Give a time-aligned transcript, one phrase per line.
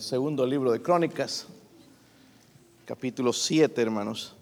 [0.00, 1.46] segundo libro de Crónicas,
[2.86, 4.34] capítulo 7, hermanos.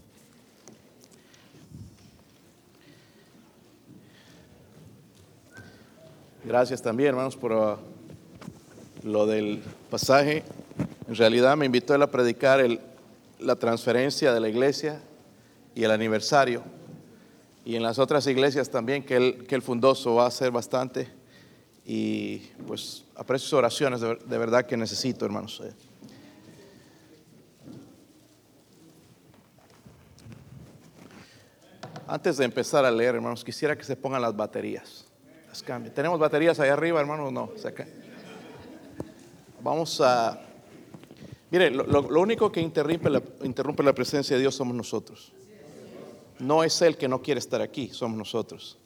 [6.44, 7.76] Gracias también, hermanos, por uh,
[9.02, 10.44] lo del pasaje.
[11.08, 12.64] En realidad me invitó él a predicar
[13.40, 15.02] la transferencia de la iglesia
[15.74, 16.62] y el aniversario.
[17.64, 21.17] Y en las otras iglesias también que él, que él fundó, va a ser bastante.
[21.90, 25.62] Y pues aprecio sus oraciones, de, de verdad que necesito, hermanos.
[25.64, 25.72] Eh.
[32.06, 35.06] Antes de empezar a leer, hermanos, quisiera que se pongan las baterías.
[35.48, 35.94] Las cambien.
[35.94, 37.32] ¿Tenemos baterías ahí arriba, hermanos?
[37.32, 37.50] No,
[39.62, 40.38] Vamos a...
[41.50, 45.32] Mire, lo, lo, único que interrumpe la, interrumpe la presencia de Dios somos nosotros.
[46.38, 48.76] No es Él que no quiere estar aquí, somos nosotros.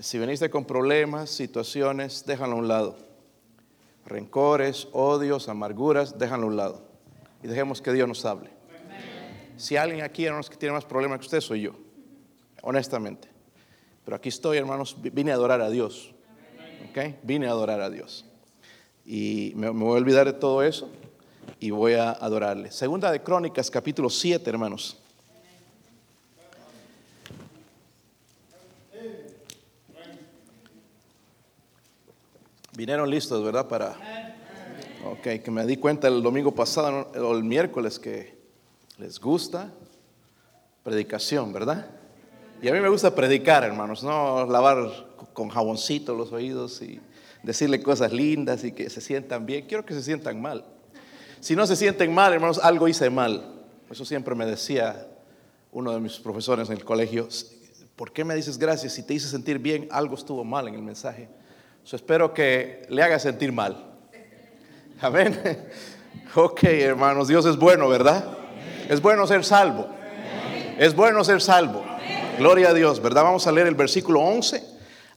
[0.00, 2.98] Si veniste con problemas, situaciones, déjalo a un lado.
[4.04, 6.82] Rencores, odios, amarguras, déjalo a un lado.
[7.42, 8.50] Y dejemos que Dios nos hable.
[9.56, 11.72] Si alguien aquí, hermanos, que tiene más problemas que usted, soy yo.
[12.62, 13.28] Honestamente.
[14.04, 16.14] Pero aquí estoy, hermanos, vine a adorar a Dios.
[16.90, 17.16] ¿Ok?
[17.22, 18.26] Vine a adorar a Dios.
[19.06, 20.90] Y me, me voy a olvidar de todo eso
[21.58, 22.70] y voy a adorarle.
[22.70, 24.98] Segunda de Crónicas, capítulo 7, hermanos.
[32.76, 33.66] Vinieron listos, ¿verdad?
[33.66, 33.96] Para.
[35.10, 38.36] Ok, que me di cuenta el domingo pasado o el miércoles que
[38.98, 39.72] les gusta
[40.82, 41.86] predicación, ¿verdad?
[42.60, 44.76] Y a mí me gusta predicar, hermanos, no lavar
[45.32, 47.00] con jaboncito los oídos y
[47.42, 49.64] decirle cosas lindas y que se sientan bien.
[49.66, 50.62] Quiero que se sientan mal.
[51.40, 53.54] Si no se sienten mal, hermanos, algo hice mal.
[53.90, 55.08] Eso siempre me decía
[55.72, 57.26] uno de mis profesores en el colegio.
[57.94, 58.92] ¿Por qué me dices gracias?
[58.92, 61.30] Si te hice sentir bien, algo estuvo mal en el mensaje
[61.94, 63.84] espero que le haga sentir mal.
[65.00, 65.38] Amén.
[66.34, 68.24] Ok, hermanos, Dios es bueno, ¿verdad?
[68.90, 69.88] Es bueno ser salvo.
[70.78, 71.82] Es bueno ser salvo.
[72.38, 73.22] Gloria a Dios, ¿verdad?
[73.22, 74.62] Vamos a leer el versículo 11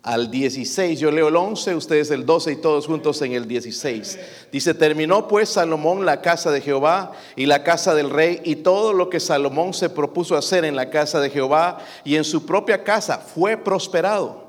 [0.04, 1.00] al 16.
[1.00, 4.20] Yo leo el 11, ustedes el 12 y todos juntos en el 16.
[4.52, 8.94] Dice, terminó pues Salomón la casa de Jehová y la casa del rey y todo
[8.94, 12.84] lo que Salomón se propuso hacer en la casa de Jehová y en su propia
[12.84, 14.49] casa fue prosperado.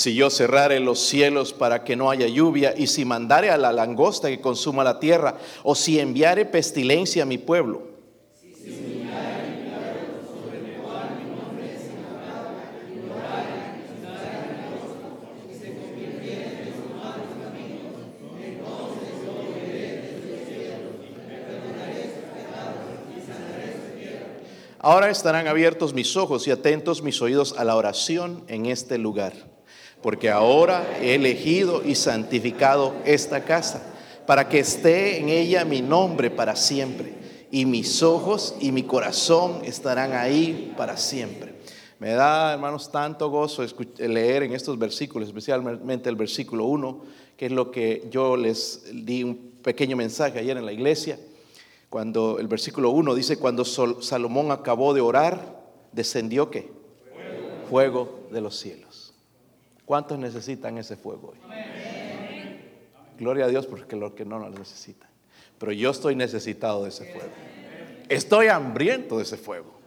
[0.00, 3.70] Si yo cerrare los cielos para que no haya lluvia, y si mandare a la
[3.70, 7.82] langosta que consuma la tierra, o si enviare pestilencia a mi pueblo.
[24.78, 29.49] Ahora estarán abiertos mis ojos y atentos mis oídos a la oración en este lugar
[30.02, 33.82] porque ahora he elegido y santificado esta casa,
[34.26, 37.14] para que esté en ella mi nombre para siempre,
[37.50, 41.54] y mis ojos y mi corazón estarán ahí para siempre.
[41.98, 43.62] Me da, hermanos, tanto gozo
[43.98, 47.02] leer en estos versículos, especialmente el versículo 1,
[47.36, 51.18] que es lo que yo les di un pequeño mensaje ayer en la iglesia,
[51.90, 55.60] cuando el versículo 1 dice, cuando Salomón acabó de orar,
[55.92, 56.70] descendió qué?
[57.68, 58.89] Fuego de los cielos.
[59.90, 61.38] ¿Cuántos necesitan ese fuego hoy?
[63.18, 65.10] Gloria a Dios porque los que no lo necesitan.
[65.58, 67.32] Pero yo estoy necesitado de ese fuego.
[68.08, 69.80] Estoy hambriento de ese fuego.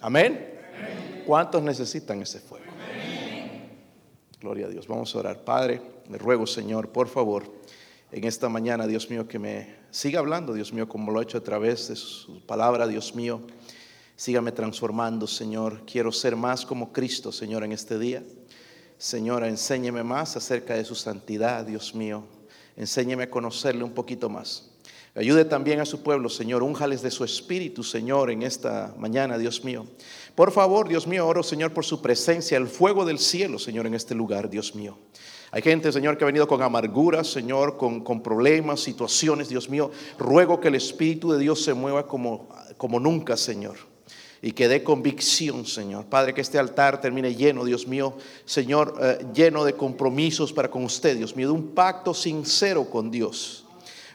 [0.00, 0.60] Amén.
[1.26, 2.66] ¿Cuántos necesitan ese fuego?
[4.40, 4.86] Gloria a Dios.
[4.86, 5.40] Vamos a orar.
[5.44, 7.52] Padre, le ruego, Señor, por favor,
[8.12, 11.38] en esta mañana, Dios mío, que me siga hablando, Dios mío, como lo ha hecho
[11.38, 13.40] a través de su palabra, Dios mío.
[14.14, 15.82] Sígame transformando, Señor.
[15.84, 18.22] Quiero ser más como Cristo, Señor, en este día.
[19.04, 22.24] Señora, enséñeme más acerca de su santidad, Dios mío.
[22.74, 24.70] Enséñeme a conocerle un poquito más.
[25.14, 26.62] Ayude también a su pueblo, Señor.
[26.62, 29.86] Únjales de su espíritu, Señor, en esta mañana, Dios mío.
[30.34, 33.92] Por favor, Dios mío, oro, Señor, por su presencia, el fuego del cielo, Señor, en
[33.92, 34.96] este lugar, Dios mío.
[35.50, 39.90] Hay gente, Señor, que ha venido con amargura, Señor, con, con, problemas, situaciones, Dios mío.
[40.18, 42.48] Ruego que el Espíritu de Dios se mueva como,
[42.78, 43.76] como nunca, Señor
[44.44, 46.04] y que dé convicción, Señor.
[46.04, 50.84] Padre, que este altar termine lleno, Dios mío, Señor, eh, lleno de compromisos para con
[50.84, 53.64] usted, Dios mío, de un pacto sincero con Dios.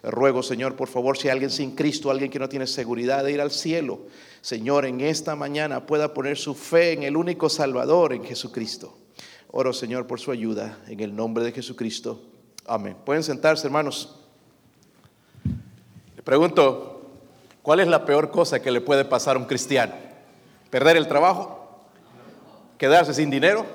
[0.04, 3.42] Ruego, Señor, por favor, si alguien sin Cristo, alguien que no tiene seguridad de ir
[3.42, 4.02] al cielo,
[4.42, 9.00] Señor, en esta mañana pueda poner su fe en el único Salvador, en Jesucristo.
[9.50, 12.22] Oro, Señor, por su ayuda, en el nombre de Jesucristo.
[12.68, 12.96] Amén.
[13.04, 14.16] Pueden sentarse, hermanos.
[16.16, 17.00] Le pregunto,
[17.62, 20.09] ¿Cuál es la peor cosa que le puede pasar a un cristiano?
[20.69, 21.60] ¿Perder el trabajo?
[22.77, 23.66] ¿Quedarse sin dinero?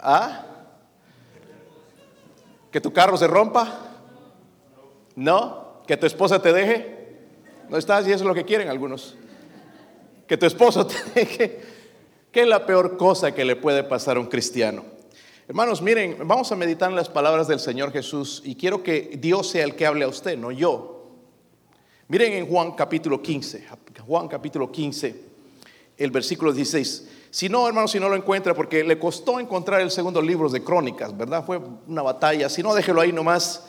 [0.00, 0.44] ¿Ah?
[2.70, 3.96] ¿Que tu carro se rompa?
[5.16, 5.82] ¿No?
[5.86, 6.98] ¿Que tu esposa te deje?
[7.68, 9.16] No estás y eso es lo que quieren algunos.
[10.26, 11.60] Que tu esposo te deje.
[12.30, 14.84] ¿Qué es la peor cosa que le puede pasar a un cristiano?
[15.48, 19.48] Hermanos, miren, vamos a meditar en las palabras del Señor Jesús y quiero que Dios
[19.48, 21.06] sea el que hable a usted, no yo.
[22.08, 23.66] Miren en Juan capítulo 15,
[24.08, 25.14] Juan capítulo 15,
[25.98, 27.08] el versículo 16.
[27.28, 30.64] Si no, hermanos, si no lo encuentra, porque le costó encontrar el segundo libro de
[30.64, 31.44] Crónicas, ¿verdad?
[31.44, 32.48] Fue una batalla.
[32.48, 33.64] Si no, déjelo ahí nomás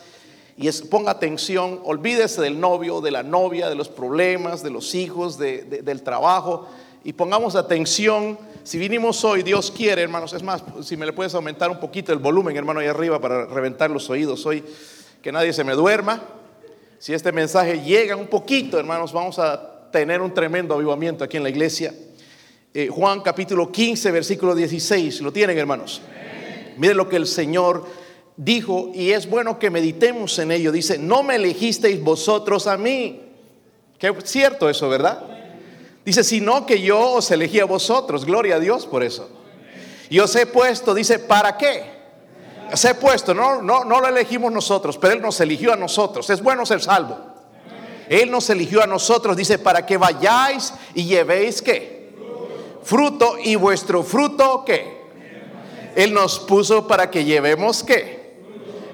[0.56, 5.38] y ponga atención, olvídese del novio, de la novia, de los problemas, de los hijos,
[5.38, 6.70] del trabajo
[7.04, 8.40] y pongamos atención.
[8.64, 12.14] Si vinimos hoy, Dios quiere, hermanos, es más, si me le puedes aumentar un poquito
[12.14, 14.64] el volumen, hermano, ahí arriba para reventar los oídos hoy,
[15.22, 16.22] que nadie se me duerma.
[16.98, 21.44] Si este mensaje llega un poquito, hermanos, vamos a tener un tremendo avivamiento aquí en
[21.44, 21.94] la iglesia.
[22.74, 26.02] Eh, Juan capítulo 15, versículo 16, ¿lo tienen, hermanos?
[26.78, 27.86] Miren lo que el Señor
[28.38, 30.72] dijo y es bueno que meditemos en ello.
[30.72, 33.22] Dice, no me elegisteis vosotros a mí.
[33.98, 35.24] Qué cierto eso, ¿verdad?
[36.06, 38.26] Dice, sino que yo os elegí a vosotros.
[38.26, 39.30] Gloria a Dios por eso.
[40.10, 41.84] Y os he puesto, dice, ¿para qué?
[42.72, 46.30] Os he puesto, no, no, no lo elegimos nosotros, pero Él nos eligió a nosotros.
[46.30, 47.29] Es bueno ser salvo.
[48.10, 52.10] Él nos eligió a nosotros, dice, para que vayáis y llevéis qué?
[52.84, 55.00] Fruto y vuestro fruto qué?
[55.96, 58.34] Él nos puso para que llevemos qué?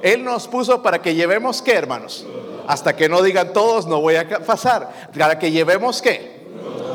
[0.01, 2.25] Él nos puso para que llevemos qué, hermanos.
[2.67, 5.09] Hasta que no digan todos, no voy a pasar.
[5.17, 6.35] Para que llevemos qué?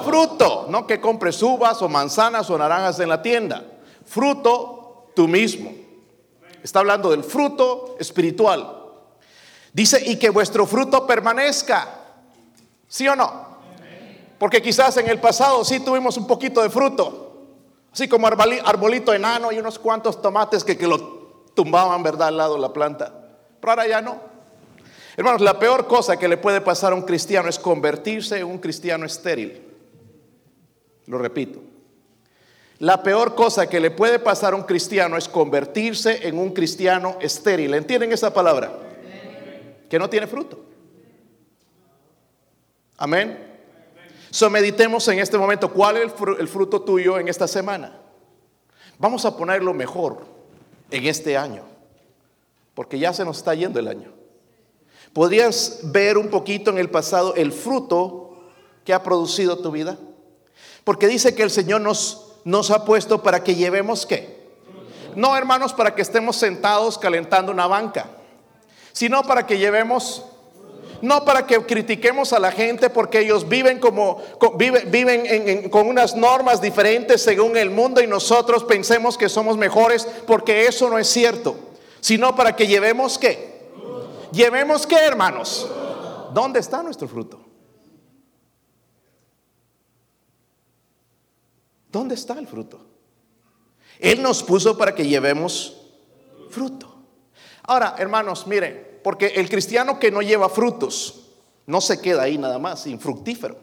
[0.00, 3.64] fruto, no que compres uvas o manzanas o naranjas en la tienda.
[4.04, 5.72] Fruto tú mismo.
[6.62, 8.76] Está hablando del fruto espiritual.
[9.72, 11.99] Dice, y que vuestro fruto permanezca.
[12.90, 13.46] ¿Sí o no?
[14.36, 17.46] Porque quizás en el pasado sí tuvimos un poquito de fruto.
[17.92, 20.98] Así como arbolito enano y unos cuantos tomates que, que lo
[21.54, 23.14] tumbaban, ¿verdad?, al lado de la planta.
[23.60, 24.20] Pero ahora ya no.
[25.16, 28.58] Hermanos, la peor cosa que le puede pasar a un cristiano es convertirse en un
[28.58, 29.62] cristiano estéril.
[31.06, 31.60] Lo repito.
[32.80, 37.18] La peor cosa que le puede pasar a un cristiano es convertirse en un cristiano
[37.20, 37.74] estéril.
[37.74, 38.72] ¿Entienden esa palabra?
[39.88, 40.69] Que no tiene fruto.
[43.00, 43.50] Amén.
[44.30, 47.98] So meditemos en este momento cuál es el fruto tuyo en esta semana.
[48.98, 50.26] Vamos a ponerlo mejor
[50.90, 51.62] en este año,
[52.74, 54.12] porque ya se nos está yendo el año.
[55.14, 58.38] ¿Podrías ver un poquito en el pasado el fruto
[58.84, 59.96] que ha producido tu vida?
[60.84, 64.40] Porque dice que el Señor nos, nos ha puesto para que llevemos qué.
[65.16, 68.10] No, hermanos, para que estemos sentados calentando una banca,
[68.92, 70.26] sino para que llevemos
[71.02, 74.22] no para que critiquemos a la gente porque ellos viven como
[74.56, 80.66] viven, con unas normas diferentes según el mundo y nosotros pensemos que somos mejores porque
[80.66, 81.56] eso no es cierto,
[82.00, 83.50] sino para que llevemos qué.
[84.32, 85.68] Llevemos qué, hermanos.
[86.32, 87.40] ¿Dónde está nuestro fruto?
[91.90, 92.86] ¿Dónde está el fruto?
[93.98, 95.76] Él nos puso para que llevemos
[96.48, 96.94] fruto.
[97.64, 101.28] Ahora, hermanos, miren, porque el cristiano que no lleva frutos
[101.66, 103.56] no se queda ahí nada más, infructífero.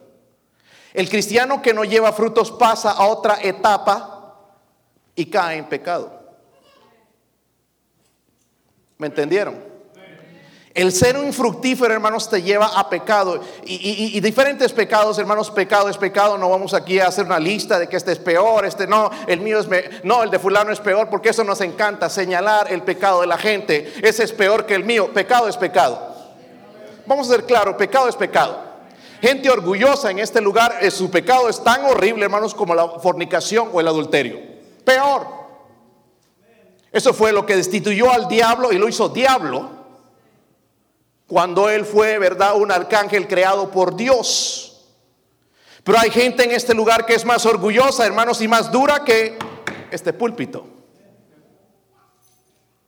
[0.94, 4.35] El cristiano que no lleva frutos pasa a otra etapa
[5.16, 6.18] y cae en pecado.
[8.97, 9.77] ¿Me entendieron?
[10.78, 13.42] El ser infructífero, hermanos, te lleva a pecado.
[13.66, 16.38] Y, diferentes pecados, hermanos, pecado es pecado.
[16.38, 19.42] No vamos aquí a hacer una lista de que este es peor, este no, el
[19.42, 19.68] mío es,
[20.04, 23.40] no, el de fulano es peor, porque eso nos encanta, señalar el pecado de la
[23.40, 23.92] gente.
[24.04, 25.12] Ese es peor que el mío.
[25.12, 26.16] Pecado es pecado.
[27.07, 28.60] Vamos a ser claros, pecado es pecado.
[29.19, 33.69] Gente orgullosa en este lugar, eh, su pecado es tan horrible, hermanos, como la fornicación
[33.74, 34.38] o el adulterio.
[34.86, 35.26] Peor.
[36.92, 39.77] Eso fue lo que destituyó al diablo y lo hizo diablo
[41.28, 44.86] cuando él fue, ¿verdad?, un arcángel creado por Dios.
[45.84, 49.38] Pero hay gente en este lugar que es más orgullosa, hermanos, y más dura que
[49.92, 50.66] este púlpito.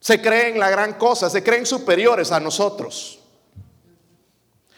[0.00, 3.20] Se creen la gran cosa, se creen superiores a nosotros.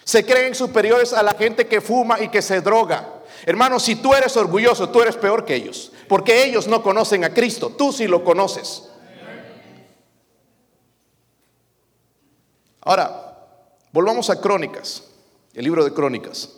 [0.04, 3.22] Se creen superiores a la gente que fuma y que se droga.
[3.46, 7.32] Hermanos, si tú eres orgulloso, tú eres peor que ellos, porque ellos no conocen a
[7.32, 8.88] Cristo, tú sí lo conoces.
[12.80, 13.31] Ahora,
[13.92, 15.02] Volvamos a Crónicas,
[15.52, 16.48] el libro de Crónicas.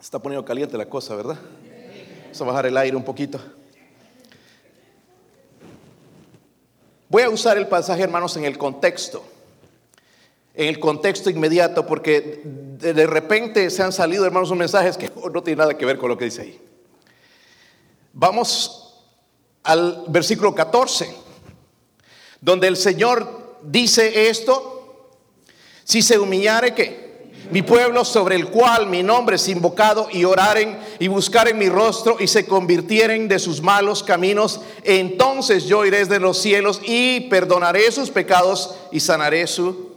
[0.00, 1.38] Está poniendo caliente la cosa, ¿verdad?
[2.24, 3.38] Vamos a bajar el aire un poquito.
[7.10, 9.22] Voy a usar el pasaje, hermanos, en el contexto.
[10.54, 15.42] en el contexto inmediato, porque de repente se han salido, hermanos, unos mensajes que no
[15.42, 16.60] tienen nada que ver con lo que dice ahí.
[18.14, 19.04] Vamos
[19.62, 21.14] al versículo 14,
[22.40, 25.08] donde el Señor dice esto,
[25.84, 27.02] si se humillare que
[27.50, 32.16] mi pueblo sobre el cual mi nombre es invocado y oraren y buscaren mi rostro
[32.18, 37.90] y se convirtieren de sus malos caminos, entonces yo iré de los cielos y perdonaré
[37.92, 39.92] sus pecados y sanaré su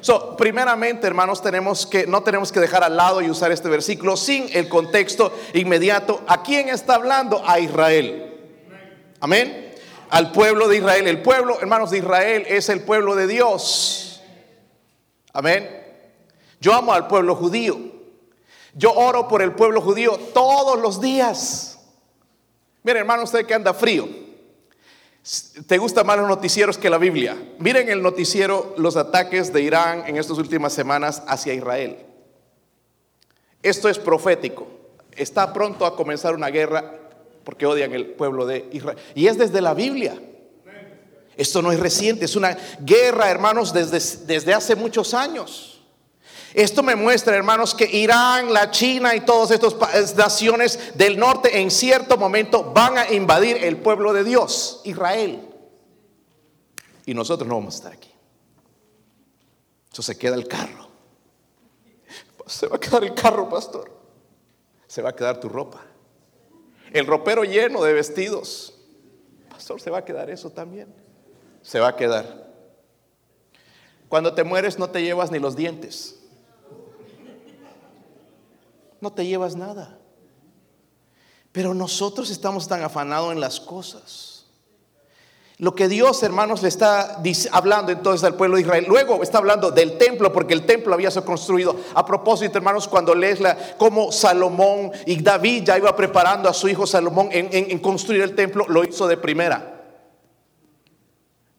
[0.00, 4.16] So, primeramente, hermanos, tenemos que no tenemos que dejar al lado y usar este versículo
[4.16, 6.22] sin el contexto inmediato.
[6.28, 7.42] ¿A quién está hablando?
[7.46, 8.32] A Israel.
[9.20, 9.67] Amén.
[10.10, 11.06] Al pueblo de Israel.
[11.06, 14.22] El pueblo, hermanos, de Israel es el pueblo de Dios.
[15.32, 15.68] Amén.
[16.60, 17.78] Yo amo al pueblo judío.
[18.74, 21.78] Yo oro por el pueblo judío todos los días.
[22.82, 24.08] Mire, hermano, usted que anda frío.
[25.66, 27.36] ¿Te gustan más los noticieros que la Biblia?
[27.58, 31.98] Miren el noticiero, los ataques de Irán en estas últimas semanas hacia Israel.
[33.62, 34.66] Esto es profético.
[35.12, 37.07] Está pronto a comenzar una guerra
[37.48, 38.98] porque odian el pueblo de Israel.
[39.14, 40.20] Y es desde la Biblia.
[41.34, 45.80] Esto no es reciente, es una guerra, hermanos, desde, desde hace muchos años.
[46.52, 51.70] Esto me muestra, hermanos, que Irán, la China y todas estas naciones del norte en
[51.70, 55.40] cierto momento van a invadir el pueblo de Dios, Israel.
[57.06, 58.12] Y nosotros no vamos a estar aquí.
[59.90, 60.86] Eso se queda el carro.
[62.46, 63.90] Se va a quedar el carro, pastor.
[64.86, 65.88] Se va a quedar tu ropa.
[66.92, 68.74] El ropero lleno de vestidos.
[69.50, 70.94] Pastor, se va a quedar eso también.
[71.62, 72.48] Se va a quedar.
[74.08, 76.18] Cuando te mueres no te llevas ni los dientes
[79.00, 79.98] no te llevas nada.
[81.52, 84.37] Pero nosotros estamos tan afanados en las cosas.
[85.58, 88.86] Lo que Dios, hermanos, le está hablando entonces al pueblo de Israel.
[88.88, 91.74] Luego está hablando del templo, porque el templo había sido construido.
[91.94, 96.68] A propósito, hermanos, cuando lees la, cómo Salomón y David ya iba preparando a su
[96.68, 99.78] hijo Salomón en construir el templo, lo hizo de primera.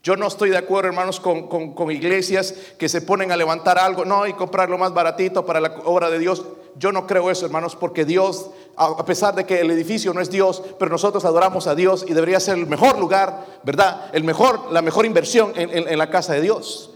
[0.02, 4.26] Yo no estoy de acuerdo, hermanos, con, iglesias que se ponen a levantar algo, no,
[4.28, 6.44] y comprar lo más baratito para la obra de Dios.
[6.80, 10.32] Yo no creo eso, hermanos, porque Dios, a pesar de que el edificio no es
[10.32, 14.10] Dios, pero nosotros adoramos a Dios y debería ser el mejor lugar, ¿verdad?
[14.14, 16.90] El mejor, la mejor inversión en la casa de Dios.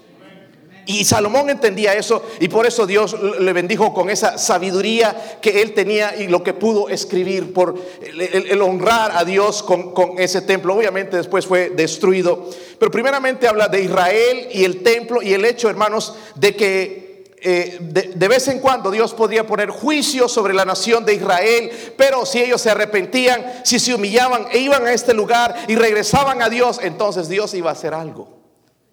[0.85, 5.73] Y Salomón entendía eso y por eso Dios le bendijo con esa sabiduría que él
[5.73, 10.75] tenía y lo que pudo escribir por el, honrar a Dios con, ese templo.
[10.75, 12.49] Obviamente después fue destruido.
[12.77, 17.12] Pero primeramente habla de Israel y el templo y el hecho, hermanos, de que
[17.45, 22.25] eh, de, vez en cuando Dios podía poner juicio sobre la nación de Israel, pero
[22.25, 26.49] si ellos se arrepentían, si se humillaban e iban a este lugar y regresaban a
[26.49, 28.29] Dios, entonces Dios iba a hacer algo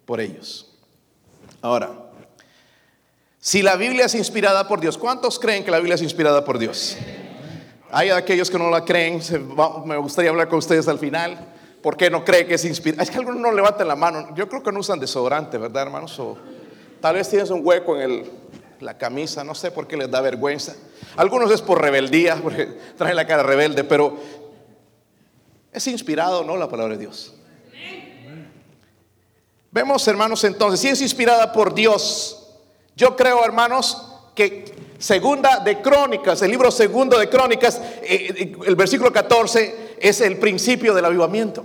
[0.05, 0.69] por ellos.
[1.61, 1.91] Ahora,
[3.39, 6.59] si la Biblia es inspirada por Dios, ¿cuántos creen que la Biblia es inspirada por
[6.59, 6.97] Dios?
[7.89, 9.21] Hay aquellos que no la creen,
[9.85, 11.53] me gustaría hablar con ustedes al final.
[11.81, 13.03] ¿Por qué no creen que es inspirada?
[13.03, 14.35] Es que algunos no levantan la mano.
[14.35, 16.19] Yo creo que no usan desodorante, ¿verdad, hermanos?
[16.19, 16.37] O
[16.99, 18.40] tal vez tienes un hueco en
[18.81, 20.75] la camisa, no sé por qué les da vergüenza.
[21.15, 22.65] Algunos es por rebeldía, porque
[22.97, 24.17] traen la cara rebelde, pero
[25.71, 26.57] es inspirado, ¿no?
[26.57, 27.33] La palabra de Dios.
[29.71, 32.49] Vemos, hermanos, entonces, si es inspirada por Dios,
[32.95, 38.75] yo creo, hermanos, que segunda de Crónicas, el libro segundo de Crónicas, eh, eh, el
[38.75, 41.63] versículo 14 es el principio del avivamiento.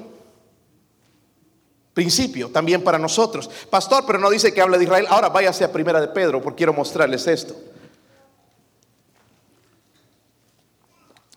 [1.96, 3.48] Principio también para nosotros.
[3.70, 5.06] Pastor, pero no dice que habla de Israel.
[5.08, 7.56] Ahora váyase a primera de Pedro, porque quiero mostrarles esto.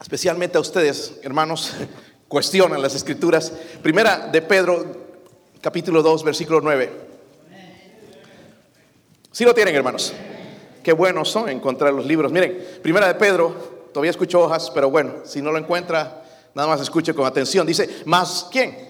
[0.01, 1.71] Especialmente a ustedes, hermanos,
[2.27, 3.53] cuestionan las escrituras.
[3.81, 4.85] Primera de Pedro,
[5.61, 6.91] capítulo 2, versículo 9.
[9.31, 10.11] Si lo tienen, hermanos?
[10.83, 12.33] Qué buenos son encontrar los libros.
[12.33, 16.21] Miren, primera de Pedro, todavía escucho hojas, pero bueno, si no lo encuentra,
[16.53, 17.65] nada más escuche con atención.
[17.65, 18.88] Dice, ¿más quién?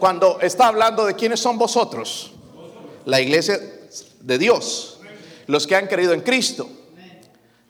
[0.00, 2.32] Cuando está hablando de quiénes son vosotros,
[3.04, 3.60] la iglesia
[4.20, 4.98] de Dios,
[5.46, 6.66] los que han creído en Cristo.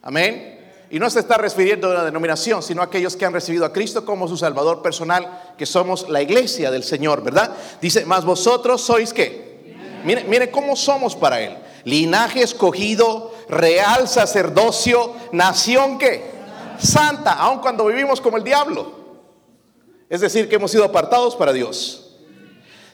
[0.01, 0.59] Amén.
[0.89, 3.73] Y no se está refiriendo a una denominación, sino a aquellos que han recibido a
[3.73, 7.51] Cristo como su Salvador personal, que somos la iglesia del Señor, ¿verdad?
[7.81, 9.99] Dice, más vosotros sois qué.
[10.05, 11.57] Mire, mire cómo somos para Él.
[11.83, 16.31] Linaje escogido, real sacerdocio, nación que
[16.79, 18.91] santa, aun cuando vivimos como el diablo.
[20.09, 22.10] Es decir, que hemos sido apartados para Dios.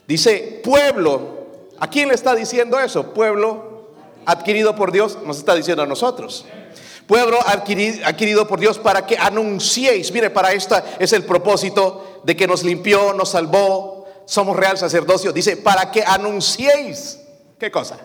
[0.07, 1.47] Dice, pueblo,
[1.79, 3.13] ¿a quién le está diciendo eso?
[3.13, 3.91] Pueblo
[4.25, 6.45] adquirido por Dios, nos está diciendo a nosotros
[7.07, 10.11] pueblo adquirido, por Dios para que anunciéis.
[10.11, 15.31] Mire, para esta es el propósito de que nos limpió, nos salvó, somos real sacerdocio.
[15.31, 17.19] Dice, para que anunciéis.
[17.57, 17.97] ¿Qué cosa?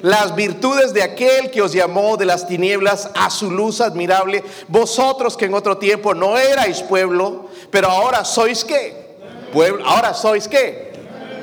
[0.00, 5.36] las virtudes de aquel que os llamó de las tinieblas a su luz admirable, vosotros
[5.36, 9.16] que en otro tiempo no erais pueblo, pero ahora sois qué?
[9.52, 10.87] Pueblo, ahora sois qué?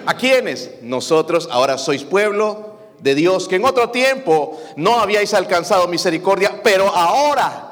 [0.05, 0.81] ¿A quiénes?
[0.81, 6.87] Nosotros ahora sois pueblo de Dios, que en otro tiempo no habíais alcanzado misericordia, pero
[6.87, 7.65] ahora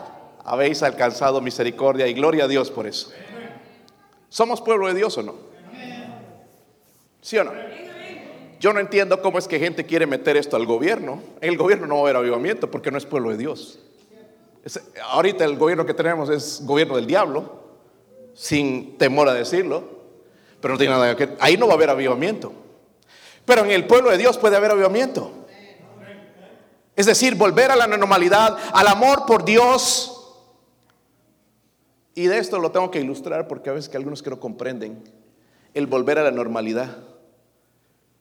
[0.44, 3.12] habéis alcanzado misericordia y gloria a Dios por eso.
[4.30, 5.36] ¿Somos pueblo de Dios o no?
[7.22, 7.52] ¿Sí o no?
[8.60, 11.22] Yo no entiendo cómo es que gente quiere meter esto al gobierno.
[11.42, 13.80] El gobierno no va a haber avivamiento porque no es pueblo de Dios.
[15.10, 17.62] ahorita el gobierno que tenemos es gobierno del diablo,
[18.34, 19.93] sin temor a decirlo,
[20.63, 22.53] pero no tiene nada que ahí no va a haber avivamiento.
[23.43, 25.29] Pero en el pueblo de Dios puede haber avivamiento.
[26.96, 30.39] Es decir, volver a la normalidad, al amor por Dios.
[32.15, 35.03] Y de esto lo tengo que ilustrar porque a veces que algunos que no comprenden
[35.74, 36.96] el volver a la normalidad.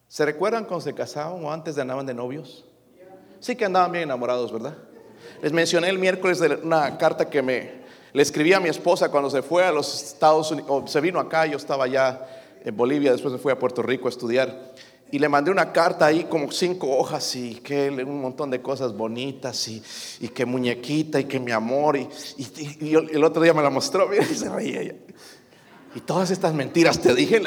[0.09, 2.65] ¿Se recuerdan cuando se casaban o antes andaban de novios?
[3.39, 4.75] Sí que andaban bien enamorados, ¿verdad?
[5.41, 7.82] Les mencioné el miércoles de una carta que me
[8.13, 11.45] le escribí a mi esposa cuando se fue a los Estados Unidos, se vino acá,
[11.47, 12.27] yo estaba ya
[12.63, 14.73] en Bolivia, después me fui a Puerto Rico a estudiar.
[15.11, 18.93] Y le mandé una carta ahí como cinco hojas y que un montón de cosas
[18.97, 19.83] bonitas y,
[20.21, 21.97] y que muñequita y que mi amor.
[21.97, 24.81] Y, y, el otro día me la mostró, y se reía.
[25.95, 27.41] Y todas estas mentiras te dije.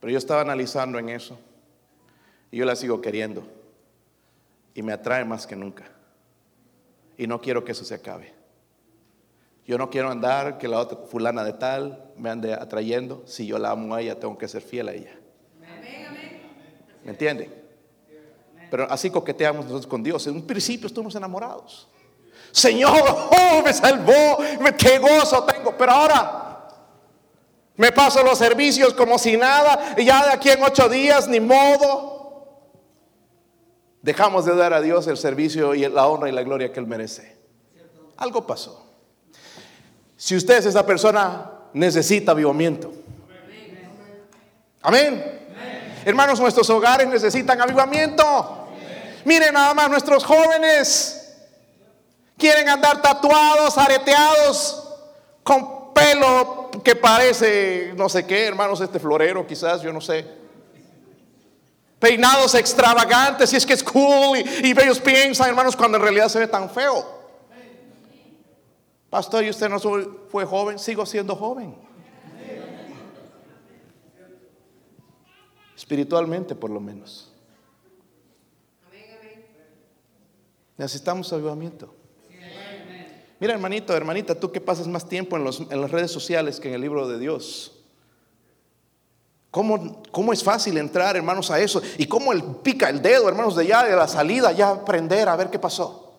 [0.00, 1.38] Pero yo estaba analizando en eso.
[2.50, 3.42] Y yo la sigo queriendo.
[4.74, 5.84] Y me atrae más que nunca.
[7.16, 8.32] Y no quiero que eso se acabe.
[9.66, 13.22] Yo no quiero andar que la otra fulana de tal me ande atrayendo.
[13.26, 15.18] Si yo la amo a ella, tengo que ser fiel a ella.
[17.04, 17.50] ¿Me entiende?
[18.70, 20.26] Pero así coqueteamos nosotros con Dios.
[20.26, 21.88] En un principio estuvimos enamorados.
[22.50, 24.38] Señor, oh, me salvó,
[24.78, 25.76] qué gozo tengo.
[25.76, 26.37] Pero ahora
[27.78, 31.38] me paso los servicios como si nada, y ya de aquí en ocho días, ni
[31.38, 32.58] modo.
[34.02, 36.88] Dejamos de dar a Dios el servicio y la honra y la gloria que Él
[36.88, 37.38] merece.
[38.16, 38.84] Algo pasó.
[40.16, 42.92] Si usted es esa persona, necesita avivamiento.
[44.82, 45.46] Amén.
[46.04, 48.68] Hermanos, nuestros hogares necesitan avivamiento.
[49.24, 51.36] Miren nada más, nuestros jóvenes
[52.36, 54.96] quieren andar tatuados, areteados,
[55.44, 60.26] con pelo que parece no sé qué, hermanos, este florero quizás, yo no sé.
[61.98, 66.38] Peinados extravagantes, y es que es cool, y, ellos piensan, hermanos, cuando en realidad se
[66.38, 67.18] ve tan feo.
[69.10, 69.80] Pastor, ¿y usted no
[70.30, 70.78] fue joven?
[70.78, 71.74] Sigo siendo joven.
[75.76, 77.32] Espiritualmente, por lo menos.
[80.76, 81.97] Necesitamos avivamiento.
[83.40, 86.80] Mira, hermanito, hermanita, tú que pasas más tiempo en, las redes sociales que en el
[86.80, 87.72] libro de Dios.
[89.50, 91.80] ¿Cómo, ¿Cómo, es fácil entrar, hermanos, a eso?
[91.96, 95.36] Y cómo el pica el dedo, hermanos, de ya de la salida, ya aprender a
[95.36, 96.14] ver qué pasó.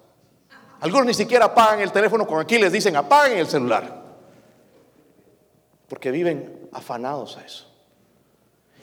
[0.79, 4.01] Algunos ni siquiera apagan el teléfono cuando aquí les dicen apaguen el celular.
[5.87, 7.68] Porque viven afanados a eso.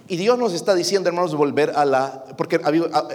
[0.08, 2.60] Y Dios nos está diciendo, hermanos, volver a la, porque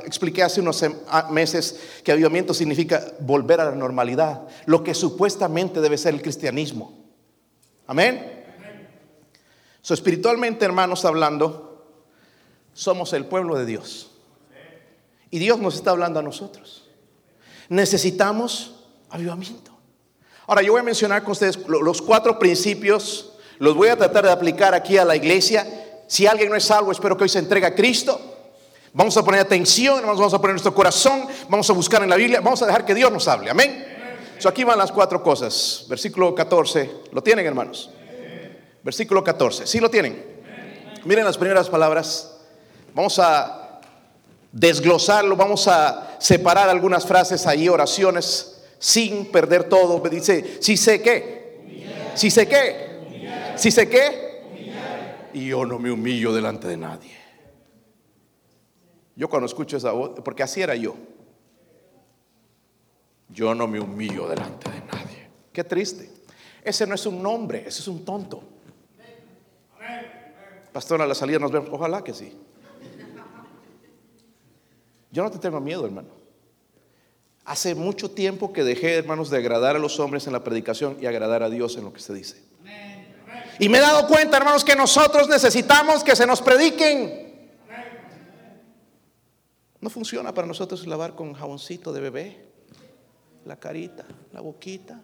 [0.05, 0.83] expliqué hace unos
[1.29, 6.97] meses que avivamiento significa volver a la normalidad, lo que supuestamente debe ser el cristianismo.
[7.87, 8.43] Amén.
[9.81, 11.85] So, espiritualmente, hermanos, hablando,
[12.73, 14.11] somos el pueblo de Dios.
[15.29, 16.89] Y Dios nos está hablando a nosotros.
[17.69, 18.75] Necesitamos
[19.09, 19.71] avivamiento.
[20.45, 24.31] Ahora, yo voy a mencionar con ustedes los cuatro principios, los voy a tratar de
[24.31, 25.65] aplicar aquí a la iglesia
[26.11, 28.19] si alguien no es salvo, espero que hoy se entregue a Cristo.
[28.91, 32.41] Vamos a poner atención, vamos a poner nuestro corazón, vamos a buscar en la Biblia,
[32.41, 33.49] vamos a dejar que Dios nos hable.
[33.49, 33.87] Amén.
[34.45, 35.85] aquí van las cuatro cosas.
[35.87, 36.91] Versículo 14.
[37.13, 37.91] ¿Lo tienen, hermanos?
[38.83, 39.65] Versículo 14.
[39.65, 40.21] ¿Sí lo tienen?
[41.05, 42.39] Miren las primeras palabras.
[42.93, 43.79] Vamos a
[44.51, 49.97] desglosarlo, vamos a separar algunas frases ahí, oraciones, sin perder todo.
[50.09, 52.11] Dice, si sé qué.
[52.15, 53.53] Si sé qué.
[53.55, 54.30] Si sé qué
[55.33, 57.15] y yo no me humillo delante de nadie.
[59.15, 60.95] Yo cuando escucho esa voz, porque así era yo,
[63.29, 65.27] yo no me humillo delante de nadie.
[65.53, 66.09] Qué triste.
[66.63, 68.43] Ese no es un nombre, ese es un tonto.
[70.71, 71.69] Pastor, a la salida nos vemos.
[71.71, 72.33] Ojalá que sí.
[75.11, 76.09] Yo no te tengo miedo, hermano.
[77.43, 81.05] Hace mucho tiempo que dejé, hermanos, de agradar a los hombres en la predicación y
[81.05, 82.41] agradar a Dios en lo que se dice.
[83.61, 87.51] Y me he dado cuenta, hermanos, que nosotros necesitamos que se nos prediquen.
[89.79, 92.45] No funciona para nosotros lavar con jaboncito de bebé.
[93.45, 94.99] La carita, la boquita.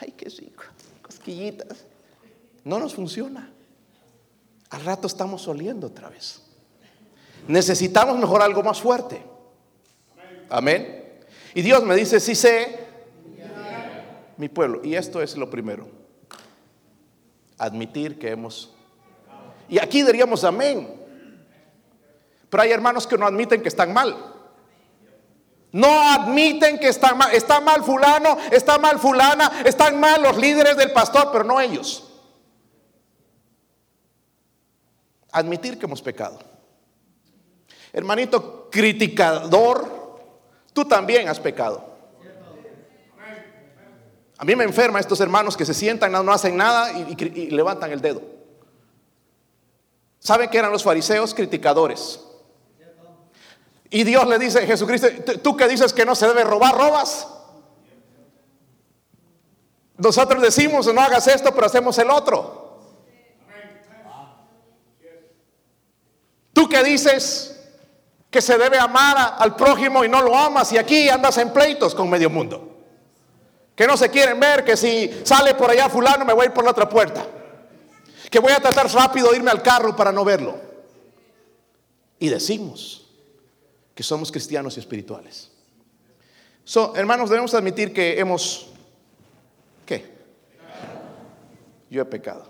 [0.00, 0.64] Ay, qué rico.
[1.02, 1.86] cosquillitas.
[2.64, 3.52] No nos funciona.
[4.70, 6.42] Al rato estamos oliendo otra vez.
[7.46, 9.22] Necesitamos mejor algo más fuerte.
[10.50, 11.20] Amén.
[11.54, 12.88] Y Dios me dice, si sé,
[14.36, 14.80] mi pueblo.
[14.82, 16.01] Y esto es lo primero.
[17.62, 18.74] Admitir que hemos...
[19.68, 21.00] Y aquí diríamos amén.
[22.50, 24.16] Pero hay hermanos que no admiten que están mal.
[25.70, 27.32] No admiten que están mal.
[27.32, 32.12] Está mal fulano, está mal fulana, están mal los líderes del pastor, pero no ellos.
[35.30, 36.40] Admitir que hemos pecado.
[37.92, 40.18] Hermanito criticador,
[40.72, 41.91] tú también has pecado.
[44.42, 48.00] A mí me enferma estos hermanos que se sientan, no, hacen nada y, levantan el
[48.00, 48.22] dedo.
[50.18, 52.18] ¿Saben que eran los fariseos criticadores?
[53.88, 55.06] Y Dios le dice, Jesucristo,
[55.44, 57.28] tú que dices que no se debe robar, robas.
[59.96, 62.80] Nosotros decimos, no hagas esto, pero hacemos el otro.
[66.52, 67.60] Tú que dices
[68.28, 71.94] que se debe amar al prójimo y no lo amas y aquí andas en pleitos
[71.94, 72.71] con medio mundo.
[73.74, 76.52] Que no se quieren ver, que si sale por allá fulano me voy a ir
[76.52, 77.24] por la otra puerta.
[78.30, 80.54] Que voy a tratar rápido de irme al carro para no verlo.
[82.18, 83.02] Y decimos,
[83.94, 85.50] que somos cristianos y espirituales.
[86.64, 88.68] So, hermanos, debemos admitir que hemos,
[89.84, 90.10] ¿qué?
[91.90, 92.46] Yo he pecado.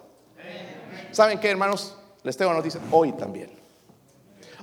[1.10, 1.96] ¿Saben qué, hermanos?
[2.22, 3.50] Les tengo noticia, hoy también.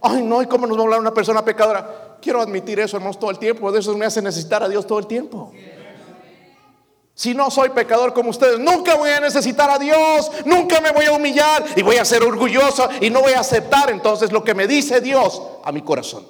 [0.01, 2.17] Ay, no, ¿y cómo nos va a hablar una persona pecadora?
[2.21, 3.71] Quiero admitir eso, hermanos, todo el tiempo.
[3.71, 5.51] De eso me hace necesitar a Dios todo el tiempo.
[7.19, 11.03] Si no soy pecador como ustedes, nunca voy a necesitar a Dios, nunca me voy
[11.03, 14.53] a humillar y voy a ser orgulloso y no voy a aceptar entonces lo que
[14.55, 16.25] me dice Dios a mi corazón.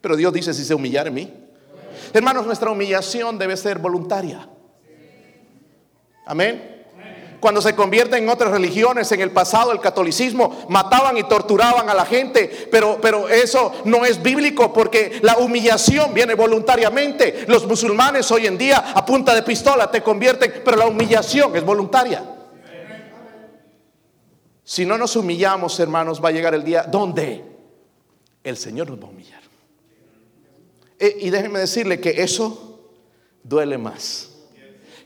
[0.00, 1.34] Pero Dios dice, si se humillar en mí.
[2.12, 4.48] Hermanos, nuestra humillación debe ser voluntaria.
[6.26, 6.73] Amén.
[7.44, 11.92] Cuando se convierten en otras religiones, en el pasado, el catolicismo, mataban y torturaban a
[11.92, 17.44] la gente, pero, pero eso no es bíblico porque la humillación viene voluntariamente.
[17.46, 21.62] Los musulmanes hoy en día a punta de pistola te convierten, pero la humillación es
[21.62, 22.24] voluntaria.
[24.62, 27.44] Si no nos humillamos, hermanos, va a llegar el día donde
[28.42, 29.42] el Señor nos va a humillar.
[30.98, 32.80] Eh, y déjenme decirle que eso
[33.42, 34.33] duele más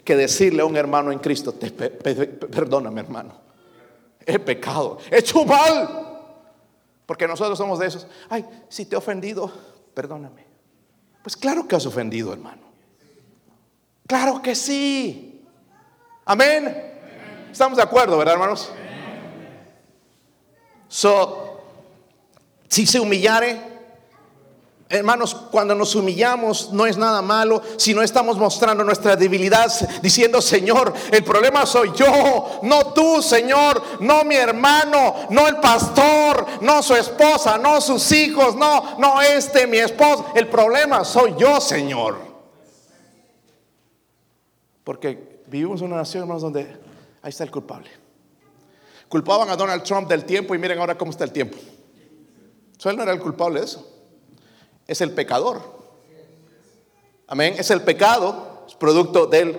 [0.08, 3.34] que decirle a un hermano en Cristo, perdóname hermano,
[4.24, 6.06] he pecado, he hecho mal.
[7.04, 9.52] Porque nosotros somos de esos, ay, si te he ofendido,
[9.92, 10.46] perdóname.
[11.22, 12.62] Pues claro que has ofendido, hermano.
[14.06, 15.44] Claro que sí.
[16.24, 16.94] Amén.
[17.52, 18.72] Estamos de acuerdo, ¿verdad, hermanos?
[20.88, 21.60] So,
[22.66, 23.60] si se humillare,
[24.90, 29.70] Hermanos, cuando nos humillamos no es nada malo si no estamos mostrando nuestra debilidad
[30.00, 36.46] diciendo, Señor, el problema soy yo, no tú, Señor, no mi hermano, no el pastor,
[36.62, 40.32] no su esposa, no sus hijos, no, no este, mi esposo.
[40.34, 42.16] El problema soy yo, Señor.
[44.84, 46.62] Porque vivimos en una nación, hermanos, donde
[47.20, 47.90] ahí está el culpable.
[49.06, 51.58] Culpaban a Donald Trump del tiempo y miren ahora cómo está el tiempo.
[52.82, 53.97] él no era el culpable de eso
[54.88, 55.62] es el pecador.
[57.28, 57.54] Amén.
[57.58, 59.56] Es el pecado, es producto del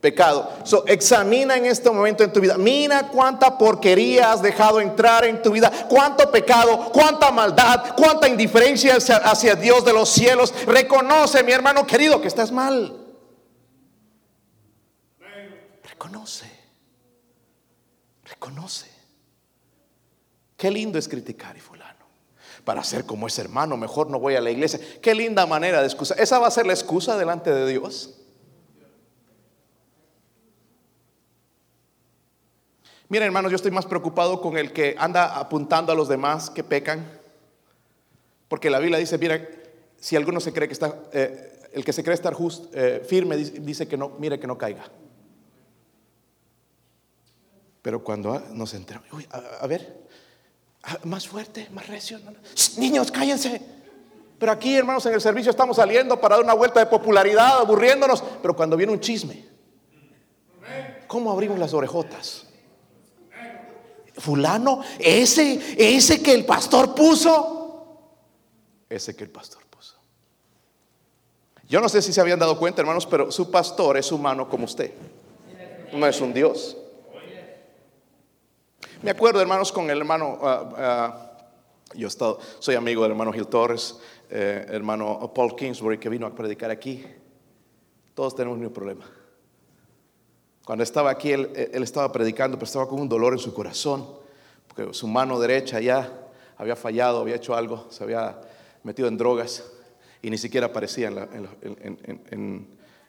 [0.00, 0.48] pecado.
[0.62, 2.56] So, examina en este momento en tu vida.
[2.56, 5.70] Mira cuánta porquería has dejado entrar en tu vida.
[5.88, 10.54] Cuánto pecado, cuánta maldad, cuánta indiferencia hacia, hacia Dios de los cielos.
[10.66, 12.96] Reconoce, mi hermano querido, que estás mal.
[15.82, 16.48] Reconoce.
[18.22, 18.88] Reconoce.
[20.56, 21.60] Qué lindo es criticar y
[22.64, 24.80] para ser como ese hermano, mejor no voy a la iglesia.
[25.02, 26.14] Qué linda manera de excusa.
[26.14, 28.14] ¿Esa va a ser la excusa delante de Dios?
[33.08, 36.64] Miren, hermanos, yo estoy más preocupado con el que anda apuntando a los demás que
[36.64, 37.06] pecan.
[38.48, 39.46] Porque la Biblia dice, mira,
[39.98, 43.36] si alguno se cree que está, eh, el que se cree estar just, eh, firme,
[43.36, 44.84] dice que no, mire que no caiga.
[47.82, 49.06] Pero cuando nos entramos,
[49.60, 50.13] a ver, Ah,
[51.04, 52.18] más fuerte, más recio.
[52.76, 53.60] niños, cállense.
[54.38, 58.22] Pero aquí, hermanos, en el servicio estamos saliendo para dar una vuelta de popularidad, aburriéndonos.
[58.42, 59.44] Pero cuando viene un chisme,
[61.06, 62.46] ¿cómo abrimos las orejotas?
[64.16, 67.98] Fulano, ese, ese que el pastor puso,
[68.88, 69.96] ese que el pastor puso.
[71.68, 74.66] Yo no sé si se habían dado cuenta, hermanos, pero su pastor es humano como
[74.66, 74.92] usted.
[75.92, 76.76] No es un Dios.
[79.04, 81.30] Me acuerdo, hermanos, con el hermano, ah, ah,
[81.94, 86.70] yo soy amigo del hermano Gil Torres, eh, hermano Paul Kingsbury, que vino a predicar
[86.70, 87.04] aquí.
[88.14, 89.04] Todos tenemos un problema.
[90.64, 94.08] Cuando estaba aquí, él, él estaba predicando, pero estaba con un dolor en su corazón,
[94.66, 96.10] porque su mano derecha ya
[96.56, 98.40] había fallado, había hecho algo, se había
[98.84, 99.70] metido en drogas
[100.22, 101.28] y ni siquiera aparecía en la,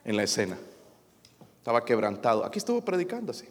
[0.04, 0.58] en la escena.
[1.56, 2.44] Estaba quebrantado.
[2.44, 3.48] Aquí estuvo predicando así.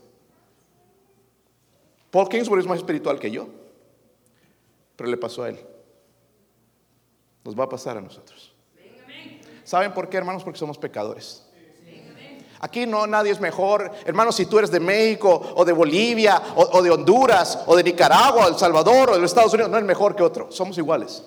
[2.16, 3.46] Paul Kingsbury es más espiritual que yo,
[4.96, 5.60] pero le pasó a él.
[7.44, 8.56] Nos va a pasar a nosotros.
[9.66, 10.42] ¿Saben por qué, hermanos?
[10.42, 11.46] Porque somos pecadores.
[12.62, 13.92] Aquí no nadie es mejor.
[14.06, 18.46] Hermanos, si tú eres de México o de Bolivia o, de Honduras o de Nicaragua
[18.46, 20.50] o El Salvador o de los Estados Unidos, no es mejor que otro.
[20.54, 21.22] Somos iguales.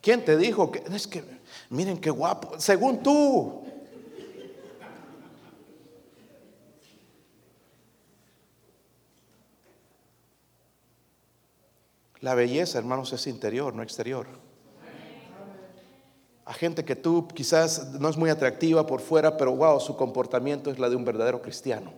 [0.00, 1.24] ¿Quién te dijo que es que
[1.68, 2.60] miren qué guapo?
[2.60, 3.61] Según tú.
[12.22, 14.26] La belleza, hermanos, es interior, no exterior.
[16.44, 20.70] A gente que tú quizás no es muy atractiva por fuera, pero wow, su comportamiento
[20.70, 21.92] es la de un verdadero cristiano.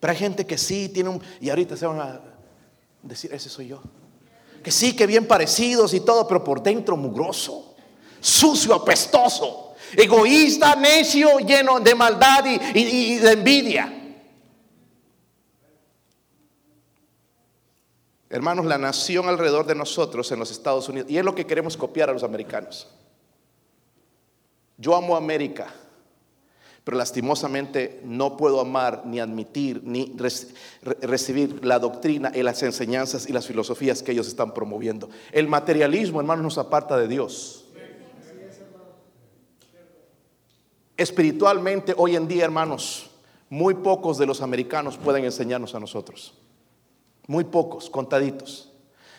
[0.00, 1.22] Pero hay gente que sí tiene un.
[1.40, 2.20] Y ahorita se van a
[3.02, 3.82] decir, ese soy yo.
[4.62, 7.74] Que sí, que bien parecidos y todo, pero por dentro mugroso,
[8.20, 14.03] sucio, apestoso, egoísta, necio, lleno de maldad y, y- y de envidia.
[18.34, 21.76] Hermanos, la nación alrededor de nosotros en los Estados Unidos, y es lo que queremos
[21.76, 22.88] copiar a los americanos.
[24.76, 25.72] Yo amo América,
[26.82, 32.60] pero lastimosamente no puedo amar ni admitir ni rec- re- recibir la doctrina y las
[32.64, 35.08] enseñanzas y las filosofías que ellos están promoviendo.
[35.30, 37.66] El materialismo, hermanos, nos aparta de Dios.
[40.96, 43.10] Espiritualmente, hoy en día, hermanos,
[43.48, 46.34] muy pocos de los americanos pueden enseñarnos a nosotros.
[47.26, 48.70] Muy pocos, contaditos.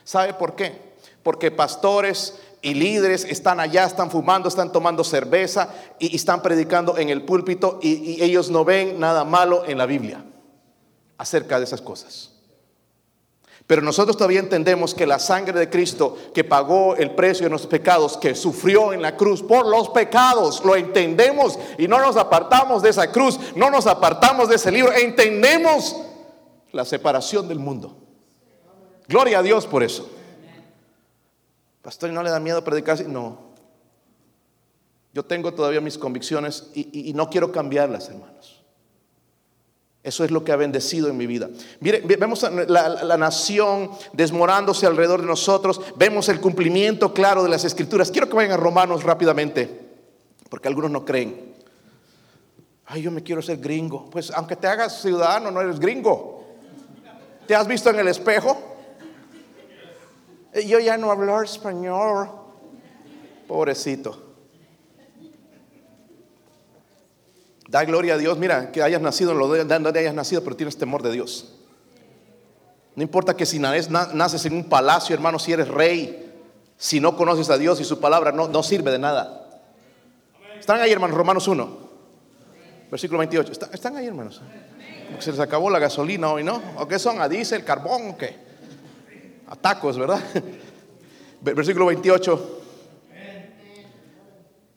[0.04, 0.96] ¿Sabe por qué?
[1.24, 7.10] Porque pastores y líderes están allá, están fumando, están tomando cerveza y, están predicando en
[7.10, 10.24] el púlpito y ellos no ven nada malo en la Biblia
[11.18, 12.32] acerca de esas cosas.
[13.68, 17.72] Pero nosotros todavía entendemos que la sangre de Cristo que pagó el precio de nuestros
[17.72, 22.84] pecados, que sufrió en la cruz por los pecados, lo entendemos y no nos apartamos
[22.84, 25.96] de esa cruz, no nos apartamos de ese libro, entendemos
[26.76, 27.96] la separación del mundo.
[29.08, 30.10] Gloria a Dios por eso.
[31.82, 33.00] Pastor, ¿y no le da miedo predicar?
[33.08, 33.40] No.
[35.14, 38.62] Yo tengo todavía mis convicciones y, no quiero cambiarlas, hermanos.
[40.04, 41.50] Eso es lo que ha bendecido en mi vida.
[41.80, 45.82] Mire, ve- vemos la- la nación desmorándose alrededor de nosotros.
[45.96, 48.12] Vemos el cumplimiento claro de las escrituras.
[48.12, 49.88] Quiero que vayan a Romanos rápidamente,
[50.50, 51.56] porque algunos no creen.
[52.86, 54.08] Ay, yo me quiero ser gringo.
[54.12, 56.35] Pues aunque te hagas ciudadano, no eres gringo.
[57.48, 58.58] ¿Te has visto en el espejo?
[60.54, 62.30] Eh, Yo ya no hablo español.
[63.48, 64.22] Pobrecito.
[67.68, 68.38] Da gloria a Dios.
[68.38, 71.52] Mira, que hayas nacido en lo de donde hayas nacido, pero tienes temor de Dios.
[72.96, 76.32] No importa que si naces, na- naces en un palacio, hermano, si eres rey,
[76.78, 79.42] si no conoces a Dios y su palabra, no, no sirve de nada.
[80.58, 81.78] Están ahí, hermanos, Romanos 1,
[82.90, 83.52] versículo 28.
[83.52, 84.42] Está- Están ahí, hermanos.
[85.20, 86.62] Se les acabó la gasolina hoy, ¿no?
[86.78, 87.22] ¿O qué son?
[87.22, 88.36] ¿A diésel, carbón o qué?
[89.48, 90.20] A tacos, ¿verdad?
[91.42, 92.62] Ver- Versículo 28.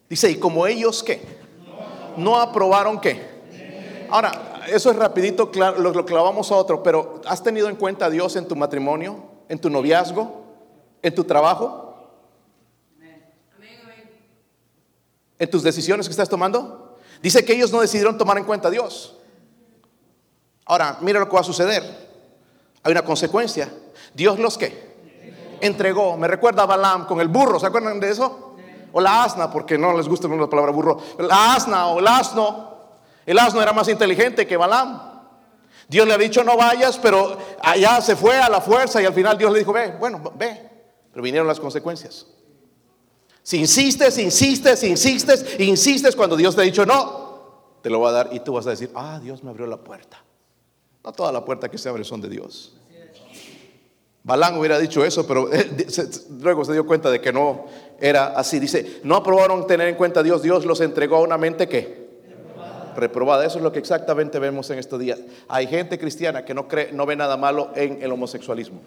[0.09, 1.21] Dice, y como ellos, ¿qué?
[2.17, 3.21] No aprobaron, ¿qué?
[4.09, 8.09] Ahora, eso es rapidito, lo, lo clavamos a otro, pero ¿has tenido en cuenta a
[8.09, 10.43] Dios en tu matrimonio, en tu noviazgo,
[11.01, 11.85] en tu trabajo?
[15.37, 16.97] ¿En tus decisiones que estás tomando?
[17.21, 19.15] Dice que ellos no decidieron tomar en cuenta a Dios.
[20.69, 21.83] Ahora, mira lo que va a suceder.
[22.83, 23.67] Hay una consecuencia.
[24.13, 26.15] Dios los que entregó.
[26.15, 27.59] Me recuerda a Balaam con el burro.
[27.59, 28.55] ¿Se acuerdan de eso?
[28.91, 31.01] O la asna, porque no les gusta la palabra burro.
[31.17, 32.69] La asna o el asno.
[33.25, 35.01] El asno era más inteligente que Balaam.
[35.87, 39.13] Dios le ha dicho no vayas, pero allá se fue a la fuerza y al
[39.13, 40.69] final Dios le dijo, ve, bueno, ve.
[41.11, 42.27] Pero vinieron las consecuencias.
[43.41, 48.11] Si insistes, insistes, insistes, insistes cuando Dios te ha dicho no, te lo va a
[48.11, 50.23] dar y tú vas a decir, ah, Dios me abrió la puerta.
[51.03, 52.75] No toda la puerta que se abre son de Dios.
[54.23, 55.49] Balán hubiera dicho eso, pero
[56.41, 57.65] luego se dio cuenta de que no
[57.99, 58.59] era así.
[58.59, 62.09] Dice, no aprobaron tener en cuenta a Dios, Dios los entregó a una mente que
[62.95, 63.45] reprobada.
[63.45, 65.19] Eso es lo que exactamente vemos en estos días.
[65.47, 68.81] Hay gente cristiana que no cree, no ve nada malo en el homosexualismo.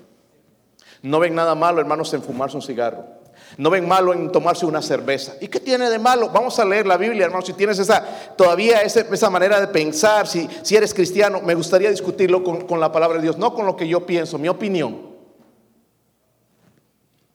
[1.02, 3.21] No ven nada malo, hermanos, en fumarse un cigarro.
[3.58, 5.34] No ven malo en tomarse una cerveza.
[5.40, 6.30] ¿Y qué tiene de malo?
[6.30, 7.46] Vamos a leer la Biblia, hermanos.
[7.46, 8.02] Si tienes esa,
[8.36, 12.90] todavía esa manera de pensar, si, si eres cristiano, me gustaría discutirlo con, con la
[12.90, 15.12] palabra de Dios, no con lo que yo pienso, mi opinión.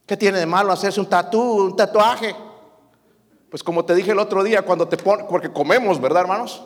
[0.06, 2.34] ¿Qué tiene de malo hacerse un tatú, un tatuaje?
[3.50, 6.64] Pues como te dije el otro día, cuando te pones, porque comemos, ¿verdad, hermanos?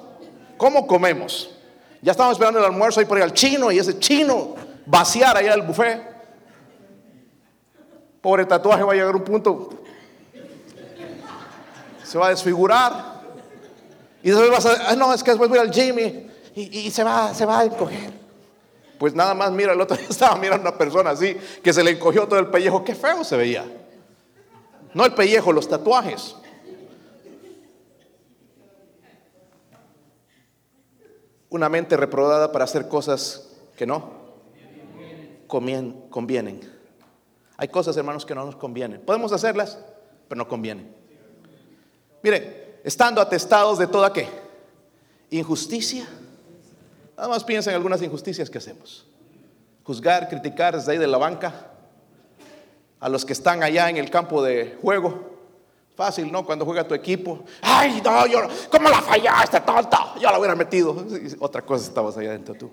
[0.58, 1.50] ¿Cómo comemos?
[2.02, 5.54] Ya estamos esperando el almuerzo ahí por ir al chino y ese chino vaciar allá
[5.54, 6.11] el buffet.
[8.22, 9.70] Pobre tatuaje va a llegar a un punto.
[12.04, 13.22] Se va a desfigurar.
[14.22, 15.98] Y después vas a, no, es que después voy al gym
[16.54, 18.12] y, se, va, se va a encoger.
[19.00, 21.84] Pues nada más, mira, el otro día estaba mirando a una persona así que se
[21.84, 22.84] le encogió todo el pellejo.
[22.84, 23.66] Qué feo se veía.
[24.94, 26.36] No el pellejo, los tatuajes.
[31.50, 34.22] Una mente reprobada para hacer cosas que no
[35.48, 36.71] convienen.
[37.62, 39.02] Hay cosas, hermanos, que no nos convienen.
[39.02, 39.78] Podemos hacerlas,
[40.28, 40.92] pero no convienen.
[42.24, 44.28] Mire, estando atestados de toda qué?
[45.30, 46.08] Injusticia.
[47.16, 49.06] Nada más piensa en algunas injusticias que hacemos.
[49.84, 51.68] Juzgar, criticar desde ahí de la banca
[53.00, 55.38] a los que están allá en el campo de juego.
[55.96, 56.44] Fácil, ¿no?
[56.44, 57.44] Cuando juega tu equipo.
[57.62, 58.40] Ay, no, yo,
[58.72, 59.98] ¿cómo la fallaste, tonto?
[60.20, 61.06] Yo la hubiera metido.
[61.38, 62.72] Otra cosa estabas allá adentro tú.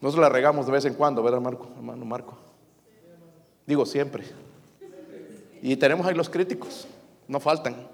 [0.00, 1.68] Nosotros la regamos de vez en cuando, ¿verdad, Marco?
[1.76, 2.45] Hermano Marco.
[3.66, 4.24] Digo siempre.
[5.62, 6.86] Y tenemos ahí los críticos.
[7.26, 7.88] No faltan.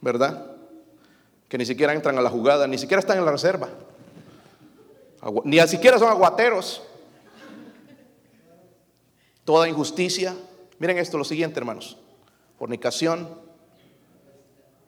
[0.00, 0.56] ¿Verdad?
[1.48, 3.68] Que ni siquiera entran a la jugada, ni siquiera están en la reserva.
[5.44, 6.82] Ni siquiera son aguateros.
[9.44, 10.36] Toda injusticia.
[10.78, 11.98] Miren esto, lo siguiente, hermanos.
[12.58, 13.28] Fornicación.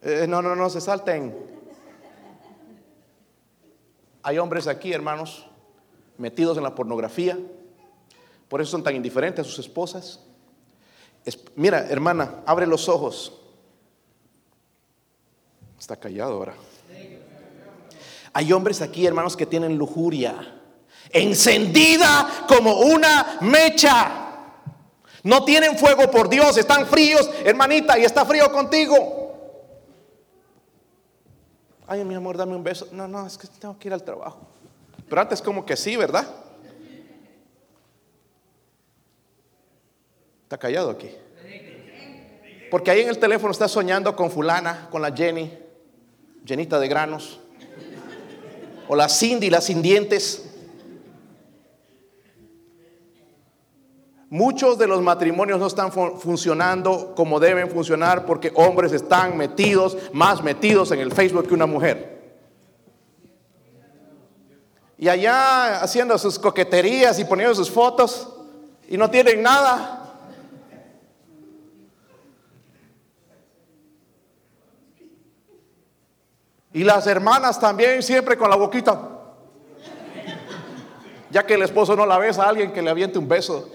[0.03, 1.35] Eh, no, no, no, se salten.
[4.23, 5.47] Hay hombres aquí, hermanos,
[6.19, 7.39] metidos en la pornografía.
[8.49, 10.21] Por eso son tan indiferentes a sus esposas.
[11.57, 13.41] mira, hermana, abre los ojos.
[15.79, 16.55] Está callado ahora.
[18.33, 20.61] Hay hombres aquí, hermanos, que tienen lujuria
[21.11, 24.21] encendida como una mecha.
[25.23, 29.23] No tienen fuego por Dios, están fríos, hermanita, y está frío contigo.
[31.87, 32.89] Ay, mi amor, dame un beso.
[32.93, 34.41] No, no, es que tengo que ir al trabajo.
[35.09, 36.27] Pero antes como que sí, ¿verdad?
[40.59, 41.11] Callado aquí.
[42.71, 45.53] Porque ahí en el teléfono está soñando con fulana, con la Jenny,
[46.45, 47.40] llenita de granos.
[48.88, 50.51] O la Cindy, las sin dientes.
[54.29, 60.43] Muchos de los matrimonios no están funcionando como deben funcionar porque hombres están metidos, más
[60.43, 62.14] metidos en el Facebook que una mujer.
[64.99, 68.29] Y allá haciendo sus coqueterías y poniendo sus fotos
[68.88, 70.04] y no tienen nada.
[76.75, 79.11] Y las hermanas también siempre con la boquita.
[81.31, 83.71] Ya que el esposo no la besa a alguien que le aviente un beso.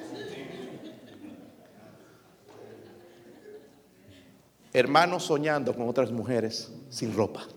[4.73, 7.47] Hermanos soñando con otras mujeres sin ropa.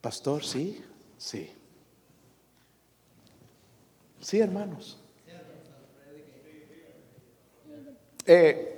[0.00, 0.80] Pastor, sí,
[1.18, 1.52] sí.
[4.20, 4.96] Sí, hermanos.
[8.26, 8.69] Eh,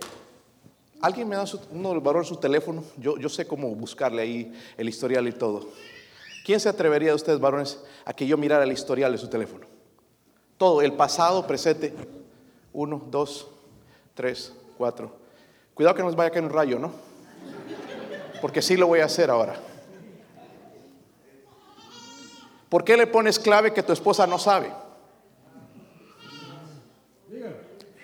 [1.02, 2.84] Alguien me da uno de los valores su teléfono.
[2.96, 5.68] Yo, yo sé cómo buscarle ahí el historial y todo.
[6.44, 9.66] ¿Quién se atrevería de ustedes, varones, a que yo mirara el historial de su teléfono?
[10.56, 11.92] Todo, el pasado, presente.
[12.72, 13.48] Uno, dos,
[14.14, 15.12] tres, cuatro.
[15.74, 16.92] Cuidado que no nos vaya a caer un rayo, ¿no?
[18.40, 19.56] Porque sí lo voy a hacer ahora.
[22.68, 24.72] ¿Por qué le pones clave que tu esposa no sabe?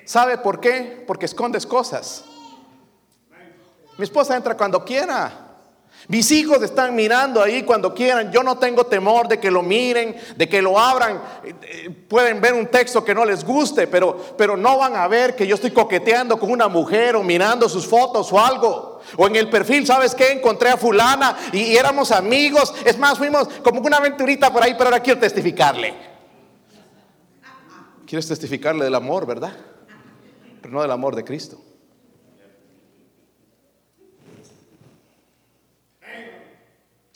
[0.05, 1.05] ¿Sabe por qué?
[1.07, 2.25] Porque escondes cosas.
[3.99, 5.47] Mi esposa entra cuando quiera.
[6.07, 8.31] Mis hijos están mirando ahí cuando quieran.
[8.31, 11.21] Yo no tengo temor de que lo miren, de que lo abran.
[11.45, 15.09] Eh, eh, pueden ver un texto que no les guste, pero, pero no van a
[15.09, 19.01] ver que yo estoy coqueteando con una mujer o mirando sus fotos o algo.
[19.17, 20.31] O en el perfil, ¿sabes qué?
[20.31, 22.73] Encontré a fulana y, y éramos amigos.
[22.85, 25.95] Es más, fuimos como una aventurita por ahí, pero ahora quiero testificarle.
[28.07, 29.53] Quieres testificarle del amor, ¿verdad?
[30.63, 31.61] Pero no del amor de Cristo.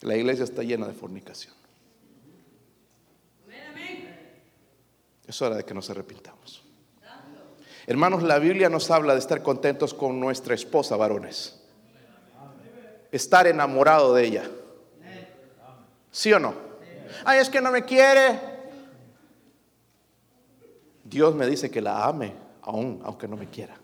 [0.02, 1.54] La iglesia está llena de fornicación.
[5.26, 6.62] Es hora de que nos arrepintamos.
[7.86, 11.60] Hermanos, la Biblia nos habla de estar contentos con nuestra esposa, varones.
[13.10, 14.50] Estar enamorado de ella.
[16.10, 16.54] ¿Sí o no?
[17.24, 18.38] Ay, es que no me quiere.
[21.04, 23.76] Dios me dice que la ame aún, aunque no me quiera.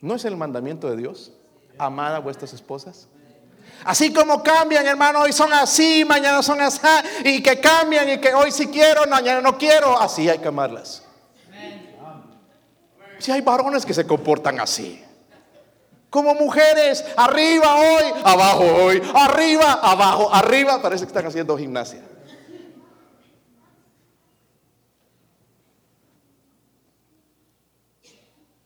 [0.00, 1.32] ¿No es el mandamiento de Dios?
[1.78, 3.08] Amad a vuestras esposas.
[3.84, 6.80] Así como cambian, hermano, hoy son así, mañana son así,
[7.24, 11.02] y que cambian y que hoy sí quiero, mañana no quiero, así hay que amarlas.
[13.18, 15.02] Si hay varones que se comportan así.
[16.10, 20.82] Como mujeres, arriba hoy, abajo hoy, arriba, abajo, arriba.
[20.82, 22.02] Parece que están haciendo gimnasia.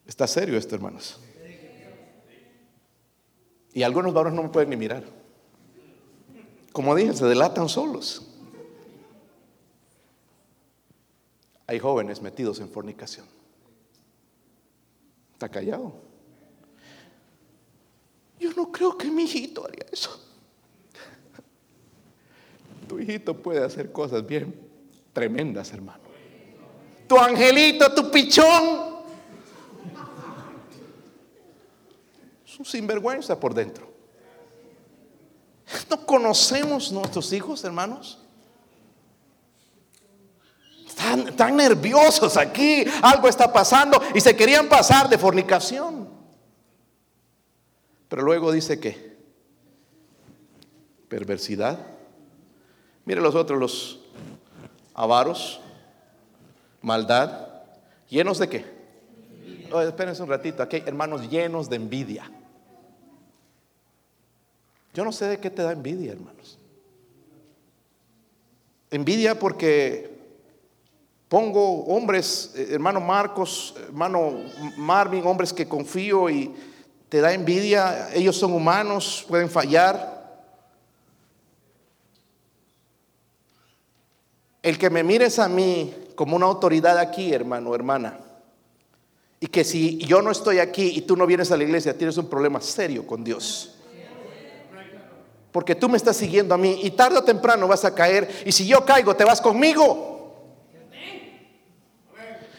[0.07, 1.21] Está serio esto, hermanos.
[3.77, 5.05] Y algunos varones no me pueden ni mirar.
[6.73, 8.23] Como dije, se delatan solos.
[11.67, 13.27] Hay jóvenes metidos en fornicación.
[15.35, 15.93] Está callado.
[18.41, 20.23] Yo no creo que mi hijito haría eso.
[22.89, 24.59] Tu hijito puede hacer cosas bien
[25.13, 26.03] tremendas, hermano.
[27.07, 28.96] Tu angelito, tu pichón,
[32.65, 33.93] sinvergüenza por dentro.
[35.91, 38.19] ¿No conocemos nuestros hijos, hermanos?
[40.87, 46.09] Están, están nerviosos aquí, algo está pasando y se querían pasar de fornicación.
[48.09, 49.17] Pero luego dice que
[51.09, 51.79] perversidad.
[53.05, 54.01] Mire los otros, los
[54.95, 55.61] avaros,
[56.83, 57.49] maldad,
[58.09, 58.77] llenos de qué?
[59.73, 62.31] Oh, espérense un ratito, aquí hermanos llenos de envidia.
[64.97, 66.59] Yo no sé de qué te da envidia, hermanos.
[68.91, 70.11] Envidia porque
[71.29, 74.33] pongo hombres, eh, hermano Marcos, hermano
[74.79, 76.51] Marvin, hombres que confío y
[77.11, 78.09] te da envidia.
[78.15, 80.49] Ellos son humanos, pueden fallar.
[84.63, 88.19] El que me mires a mí como una autoridad aquí, hermano, hermana,
[89.41, 92.17] y que si yo no estoy aquí y tú no vienes a la iglesia, tienes
[92.17, 93.76] un problema serio con Dios
[95.57, 98.53] porque tú me estás siguiendo a mí y tarde o temprano vas a caer y
[98.53, 100.53] si yo caigo te vas conmigo.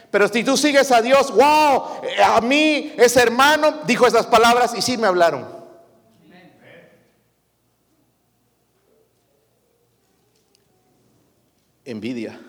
[0.09, 4.81] Pero si tú sigues a Dios, wow, a mí ese hermano dijo esas palabras y
[4.81, 5.45] sí me hablaron.
[11.85, 12.41] Envidia,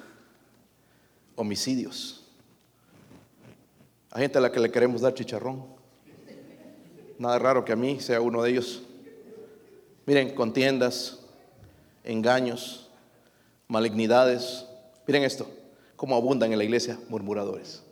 [1.37, 2.25] homicidios.
[4.13, 5.67] Hay gente a la que le queremos dar chicharrón.
[7.19, 8.88] Nada raro que a mí sea uno de ellos.
[10.09, 11.19] Miren, contiendas,
[12.03, 12.89] engaños,
[13.67, 14.65] malignidades.
[15.07, 15.47] Miren esto,
[15.97, 17.83] cómo abundan en la iglesia murmuradores.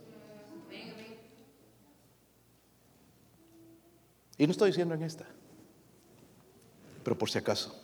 [4.38, 5.26] Y no estoy diciendo en esta,
[7.04, 7.78] pero por si acaso.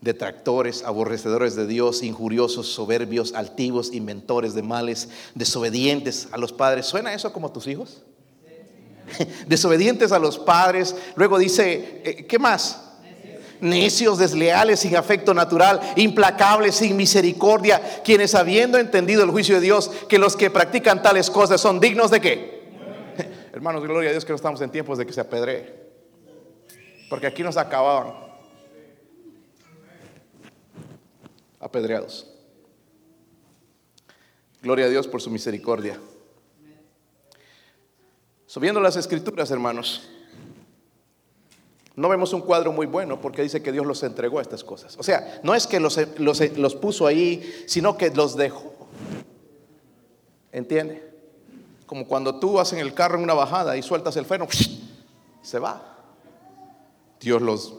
[0.00, 6.86] Detractores, aborrecedores de Dios, injuriosos, soberbios, altivos, inventores de males, desobedientes a los padres.
[6.86, 8.04] ¿Suena eso como tus hijos?
[9.46, 10.96] Desobedientes a los padres.
[11.14, 12.87] Luego dice, eh, ¿qué más?
[13.60, 19.90] Necios, desleales, sin afecto natural, implacables, sin misericordia, quienes habiendo entendido el juicio de Dios,
[20.08, 22.68] que los que practican tales cosas son dignos de qué?
[23.52, 25.88] Hermanos, gloria a Dios que no estamos en tiempos de que se apedree.
[27.08, 28.14] Porque aquí nos acababan
[31.60, 32.26] apedreados.
[34.62, 35.98] Gloria a Dios por su misericordia.
[38.46, 40.08] Subiendo las escrituras, hermanos
[41.98, 44.96] no vemos un cuadro muy bueno porque dice que Dios los entregó a estas cosas.
[44.98, 48.72] O sea, no es que los, los, puso ahí, sino que los dejó.
[50.52, 51.12] ¿Entiende?
[51.86, 54.46] Como cuando tú vas en el carro en una bajada y sueltas el freno,
[55.42, 55.98] se va.
[57.18, 57.74] Dios los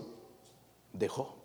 [0.92, 1.38] dejó.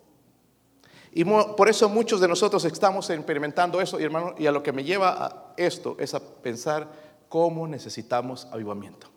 [1.13, 4.83] Y por eso muchos de nosotros estamos experimentando eso, hermano, y a lo que me
[4.83, 6.91] lleva a esto es a pensar
[7.29, 9.14] cómo necesitamos avivamiento.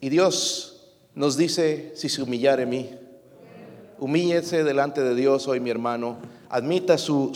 [0.00, 2.90] Y Dios nos dice, si se humillare mí,
[3.98, 6.18] humíllese delante de Dios hoy mi hermano,
[6.48, 7.32] admita su,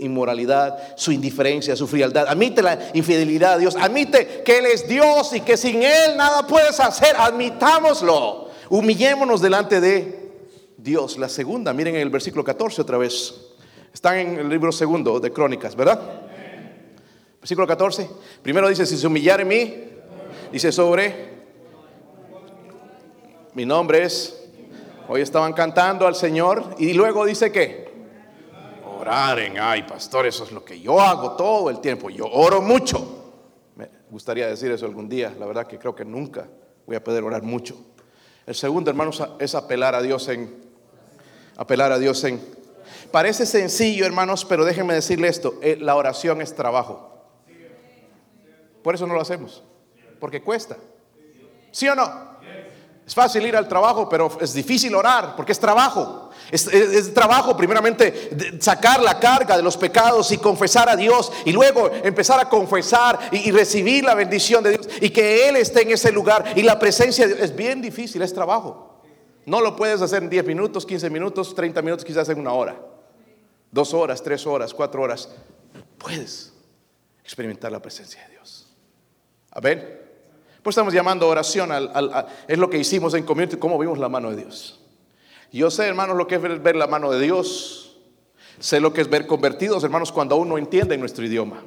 [0.00, 5.32] inmoralidad, su indiferencia, su frialdad, admite la infidelidad a Dios, admite que Él es Dios
[5.34, 10.30] y que sin Él nada puedes hacer, admitámoslo, humillémonos delante de
[10.76, 11.16] Dios.
[11.16, 13.34] La segunda, miren en el versículo 14 otra vez,
[13.92, 15.98] están en el libro segundo de Crónicas, ¿verdad?
[17.40, 18.10] Versículo 14,
[18.42, 19.74] primero dice, si se humillare mí,
[20.52, 21.35] dice sobre
[23.56, 24.38] mi nombre es,
[25.08, 27.90] hoy estaban cantando al Señor y luego dice que,
[29.00, 32.60] orar en, ay pastor, eso es lo que yo hago todo el tiempo, yo oro
[32.60, 33.32] mucho.
[33.74, 36.46] Me gustaría decir eso algún día, la verdad que creo que nunca
[36.84, 37.78] voy a poder orar mucho.
[38.44, 40.54] El segundo, hermanos, es apelar a Dios en,
[41.56, 42.38] apelar a Dios en.
[43.10, 47.24] Parece sencillo, hermanos, pero déjenme decirle esto, eh, la oración es trabajo.
[48.82, 49.62] Por eso no lo hacemos,
[50.20, 50.76] porque cuesta.
[51.70, 52.35] ¿Sí o no?
[53.06, 56.30] Es fácil ir al trabajo, pero es difícil orar porque es trabajo.
[56.50, 61.88] Es, trabajo primeramente sacar la carga de los pecados y confesar a Dios y luego
[62.02, 66.10] empezar a confesar y, recibir la bendición de Dios y que Él esté en ese
[66.10, 67.50] lugar y la presencia de Dios.
[67.50, 69.00] Es bien difícil, es trabajo.
[69.44, 72.76] No lo puedes hacer en 10 minutos, 15 minutos, 30 minutos, quizás en una hora.
[73.70, 75.28] Dos horas, tres horas, cuatro horas.
[75.96, 76.52] Puedes
[77.22, 78.66] experimentar la presencia de Dios.
[79.52, 80.05] A ver.
[80.66, 84.30] Pues estamos llamando oración, al, es lo que hicimos en Community, cómo vimos la mano
[84.30, 84.80] de Dios.
[85.52, 87.98] Yo sé, hermanos, lo que es ver, la mano de Dios.
[88.58, 91.62] Sé lo que es ver convertidos, hermanos, cuando aún no entienden nuestro idioma.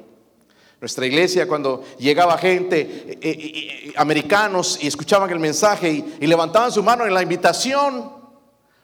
[0.82, 6.70] Nuestra iglesia, cuando llegaba gente, eh, eh, eh, americanos, y escuchaban el mensaje y, levantaban
[6.70, 8.19] su mano en la invitación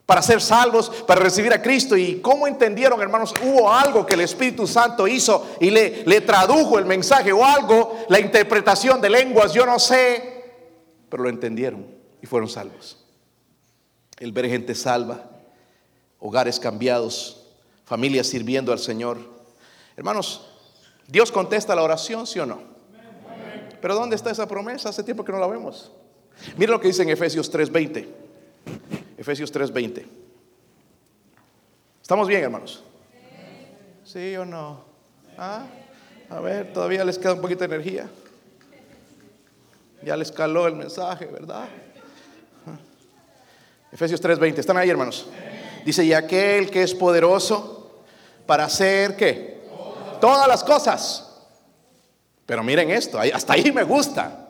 [0.06, 1.96] para ser salvos, para recibir a Cristo.
[1.96, 3.34] ¿Y cómo entendieron, hermanos?
[3.42, 8.04] Hubo algo que el Espíritu Santo hizo y le, le tradujo el mensaje o algo,
[8.08, 10.44] la interpretación de lenguas, yo no sé,
[11.08, 11.84] pero lo entendieron
[12.22, 13.04] y fueron salvos.
[14.18, 15.24] El ver gente salva,
[16.20, 17.44] hogares cambiados,
[17.84, 19.18] familias sirviendo al Señor.
[19.96, 20.46] Hermanos,
[21.08, 22.60] Dios contesta la oración, ¿sí o no?
[23.80, 24.88] Pero ¿dónde está esa promesa?
[24.88, 25.92] Hace tiempo que no la vemos.
[26.56, 28.06] Mira lo que dice en Efesios 3:20.
[29.16, 30.06] Efesios 3:20.
[32.02, 32.82] ¿Estamos bien, hermanos?
[34.04, 34.84] ¿Sí o no?
[35.38, 35.64] ¿Ah?
[36.30, 38.08] A ver, todavía les queda un poquito de energía.
[40.02, 41.66] Ya les caló el mensaje, ¿verdad?
[43.90, 44.58] Efesios 3:20.
[44.58, 45.26] ¿Están ahí, hermanos?
[45.84, 48.02] Dice, y aquel que es poderoso
[48.44, 49.66] para hacer qué?
[50.20, 51.22] Todas las cosas.
[52.44, 54.48] Pero miren esto, hasta ahí me gusta.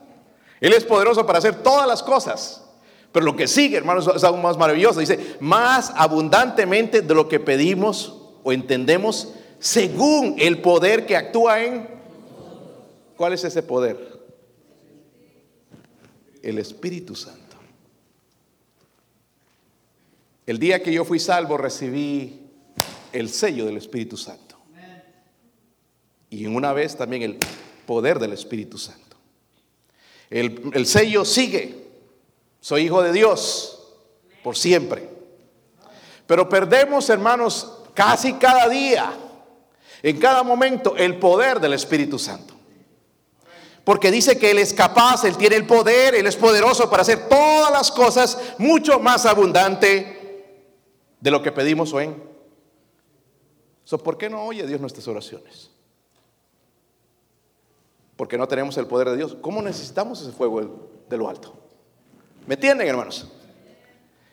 [0.61, 2.66] Él es poderoso para hacer todas las cosas.
[3.17, 5.01] Pero lo que sigue, hermanos, es algo más maravilloso.
[5.01, 8.14] Dice, más abundantemente de lo que pedimos
[8.45, 11.89] o entendemos, según el poder que actúa en...
[13.17, 14.21] ¿Cuál es ese poder?
[16.43, 17.57] El Espíritu Santo.
[20.45, 22.51] El día que yo fui salvo recibí
[23.14, 24.59] el sello del Espíritu Santo.
[26.29, 27.39] Y en una vez también el
[27.87, 29.17] poder del Espíritu Santo.
[30.29, 31.86] El, el sello sigue
[32.67, 33.79] soy hijo de Dios
[34.43, 35.09] por siempre.
[36.27, 39.17] Pero perdemos, hermanos, casi cada día,
[40.03, 42.55] en cada momento, el poder del Espíritu Santo.
[43.85, 47.29] Porque dice que Él es capaz, Él tiene el poder, Él es poderoso para hacer
[47.29, 50.67] todas las cosas mucho más abundante
[51.21, 52.21] de lo que pedimos o en.
[54.03, 55.71] ¿Por qué no oye Dios nuestras oraciones?
[58.17, 59.37] Porque no tenemos el poder de Dios.
[59.41, 61.66] ¿Cómo necesitamos ese fuego de lo alto?
[62.47, 63.26] ¿Me entienden, hermanos?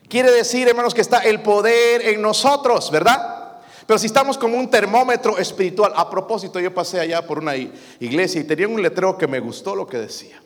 [0.08, 3.62] Quiere decir, hermanos, que está el poder en nosotros, ¿verdad?
[3.86, 8.40] Pero si estamos como un termómetro espiritual, a propósito, yo pasé allá por una iglesia
[8.40, 10.40] y tenía un letrero que me gustó lo que decía.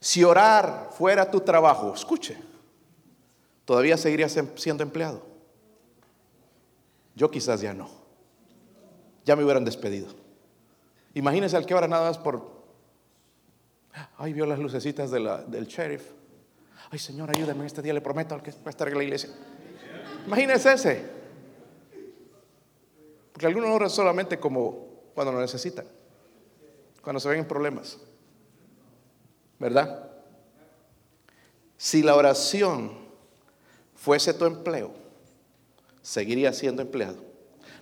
[0.00, 2.36] Si orar fuera tu trabajo, escuche,
[3.64, 5.22] todavía seguirías em, siendo empleado.
[7.14, 7.88] Yo quizás ya no.
[9.24, 10.08] Ya me hubieran despedido.
[11.14, 12.52] Imagínense al que ahora nada más por...
[14.18, 16.02] Ay, vio las lucecitas del sheriff.
[16.94, 19.28] Ay, Señor, ayúdame este día, le prometo al que va a estar en la iglesia.
[20.26, 21.04] Imagínese ese.
[23.32, 25.86] Porque algunos oran solamente como cuando lo necesitan,
[27.02, 27.98] cuando se ven en problemas.
[29.58, 30.08] ¿Verdad?
[31.76, 32.92] Si la oración
[33.96, 34.92] fuese tu empleo,
[36.00, 37.16] seguiría siendo empleado.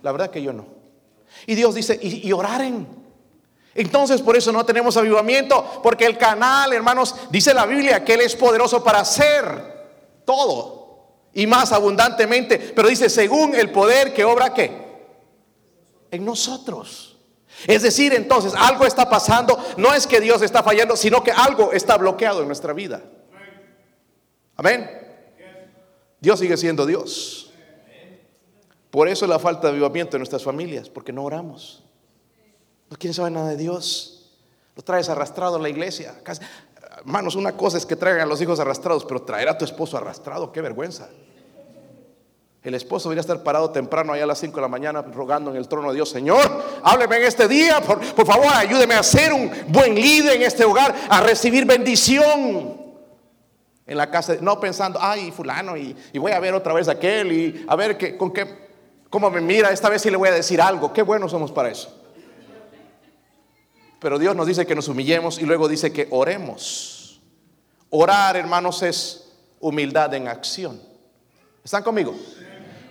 [0.01, 0.65] La verdad que yo no.
[1.45, 3.02] Y Dios dice, y, y oraren.
[3.75, 8.21] Entonces por eso no tenemos avivamiento, porque el canal, hermanos, dice la Biblia que Él
[8.21, 9.73] es poderoso para hacer
[10.25, 10.83] todo
[11.33, 14.83] y más abundantemente, pero dice según el poder que obra qué?
[16.11, 17.17] En nosotros.
[17.65, 21.71] Es decir, entonces algo está pasando, no es que Dios está fallando, sino que algo
[21.71, 23.01] está bloqueado en nuestra vida.
[24.55, 24.89] Amén.
[26.19, 27.51] Dios sigue siendo Dios.
[28.91, 31.82] Por eso la falta de avivamiento en nuestras familias, porque no oramos.
[32.93, 34.21] No quieren saber nada de Dios.
[34.75, 36.13] Lo traes arrastrado a la iglesia.
[36.99, 39.97] Hermanos, una cosa es que traigan a los hijos arrastrados, pero traer a tu esposo
[39.97, 41.09] arrastrado, qué vergüenza.
[42.61, 45.57] El esposo debería estar parado temprano allá a las 5 de la mañana rogando en
[45.57, 46.45] el trono de Dios, Señor,
[46.83, 50.93] hábleme en este día, por, favor, ayúdeme a ser un buen líder en este hogar,
[51.09, 52.77] a recibir bendición
[53.87, 57.31] en la casa, no pensando, ay, fulano, y, voy a ver otra vez a aquel,
[57.31, 58.69] y a ver que, con qué,
[59.09, 61.71] cómo me mira, esta vez sí le voy a decir algo, qué buenos somos para
[61.71, 62.02] eso.
[64.03, 67.21] Pero Dios nos dice que nos humillemos y luego dice que oremos.
[67.89, 69.31] Orar, hermanos, es
[69.61, 70.79] humildad en acción.
[71.63, 72.13] ¿Están conmigo?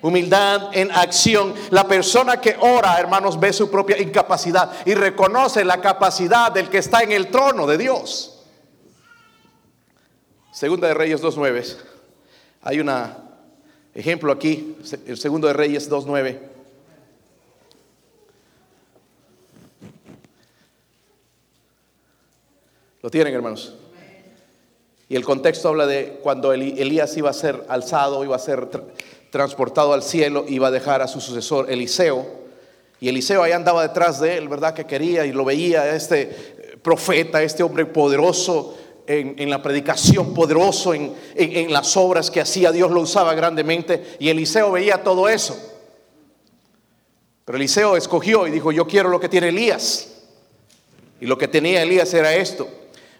[0.00, 1.52] Humildad en acción.
[1.68, 6.78] La persona que ora, hermanos, ve su propia incapacidad y reconoce la capacidad del que
[6.78, 8.42] está en el trono de Dios.
[10.50, 11.76] Segunda de Reyes 2.9.
[12.62, 12.90] Hay un
[13.92, 16.51] ejemplo aquí, el segundo de Reyes 2.9.
[23.02, 23.74] ¿Lo tienen, hermanos?
[25.08, 28.68] Y el contexto habla de cuando Elías iba a ser alzado, iba a ser
[29.30, 32.24] transportado al cielo, iba a dejar a su sucesor Eliseo.
[33.00, 34.72] Y Eliseo ahí andaba detrás de él, ¿verdad?
[34.72, 38.78] Que quería y lo veía, este profeta, este hombre poderoso
[39.08, 44.16] en, la predicación, poderoso en, en las obras que hacía, Dios lo usaba grandemente.
[44.20, 45.58] Y Eliseo veía todo eso.
[47.44, 50.08] Pero Eliseo escogió y dijo, yo quiero lo que tiene Elías.
[51.20, 52.68] Y lo que tenía Elías era esto.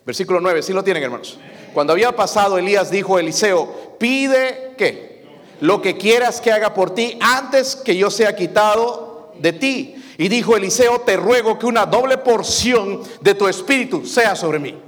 [0.05, 1.38] Versículo 9, ¿sí lo tienen hermanos?
[1.72, 5.26] Cuando había pasado, Elías dijo a Eliseo, pide qué?
[5.61, 9.96] Lo que quieras que haga por ti antes que yo sea quitado de ti.
[10.18, 14.78] Y dijo Eliseo, te ruego que una doble porción de tu espíritu sea sobre mí.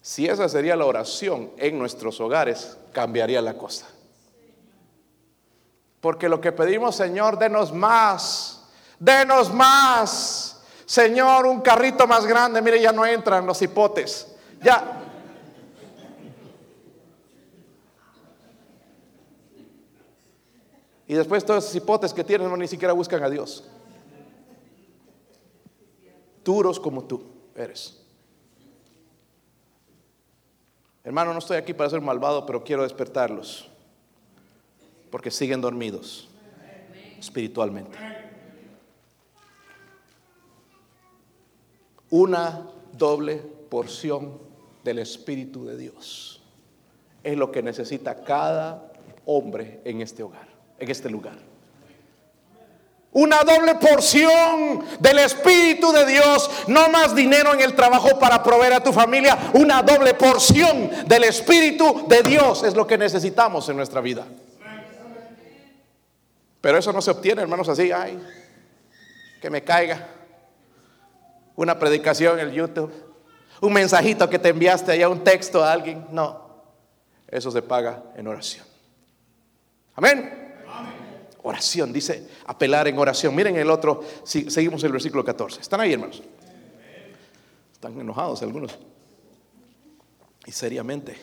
[0.00, 3.86] Si esa sería la oración en nuestros hogares, cambiaría la cosa.
[6.00, 8.62] Porque lo que pedimos, Señor, denos más,
[9.00, 10.45] denos más.
[10.86, 14.34] Señor, un carrito más grande, mire, ya no entran los hipotes.
[14.62, 15.02] Ya.
[21.08, 23.64] Y después todos esos hipotes que tienen no ni siquiera buscan a Dios.
[26.44, 27.22] Duros como tú
[27.56, 28.00] eres.
[31.02, 33.68] Hermano, no estoy aquí para ser malvado, pero quiero despertarlos.
[35.10, 36.28] Porque siguen dormidos
[37.18, 37.96] espiritualmente.
[42.10, 44.38] Una doble porción
[44.84, 46.42] del Espíritu de Dios.
[47.22, 48.92] Es lo que necesita cada
[49.24, 50.46] hombre en este hogar,
[50.78, 51.36] en este lugar.
[53.12, 58.74] Una doble porción del Espíritu de Dios, no más dinero en el trabajo para proveer
[58.74, 63.76] a tu familia, una doble porción del Espíritu de Dios es lo que necesitamos en
[63.76, 64.26] nuestra vida.
[66.60, 68.20] Pero eso no se obtiene, hermanos, así, ay,
[69.40, 70.15] que me caiga
[71.56, 72.92] una predicación en el YouTube,
[73.60, 76.06] un mensajito que te enviaste allá, un texto a alguien.
[76.10, 76.46] No,
[77.26, 78.64] eso se paga en oración.
[79.94, 80.44] Amén.
[81.42, 83.34] Oración, dice apelar en oración.
[83.34, 85.60] Miren el otro, si, seguimos el versículo 14.
[85.60, 86.22] ¿Están ahí, hermanos?
[87.72, 88.76] Están enojados algunos.
[90.44, 91.16] Y seriamente.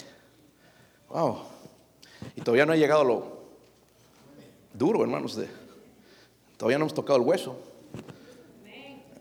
[1.10, 1.40] Wow.
[2.36, 3.44] Y todavía no ha llegado lo
[4.74, 5.36] duro, hermanos.
[5.36, 5.48] De,
[6.58, 7.58] todavía no hemos tocado el hueso.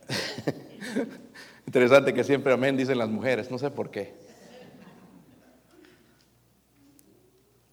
[1.67, 4.15] Interesante que siempre amén dicen las mujeres, no sé por qué.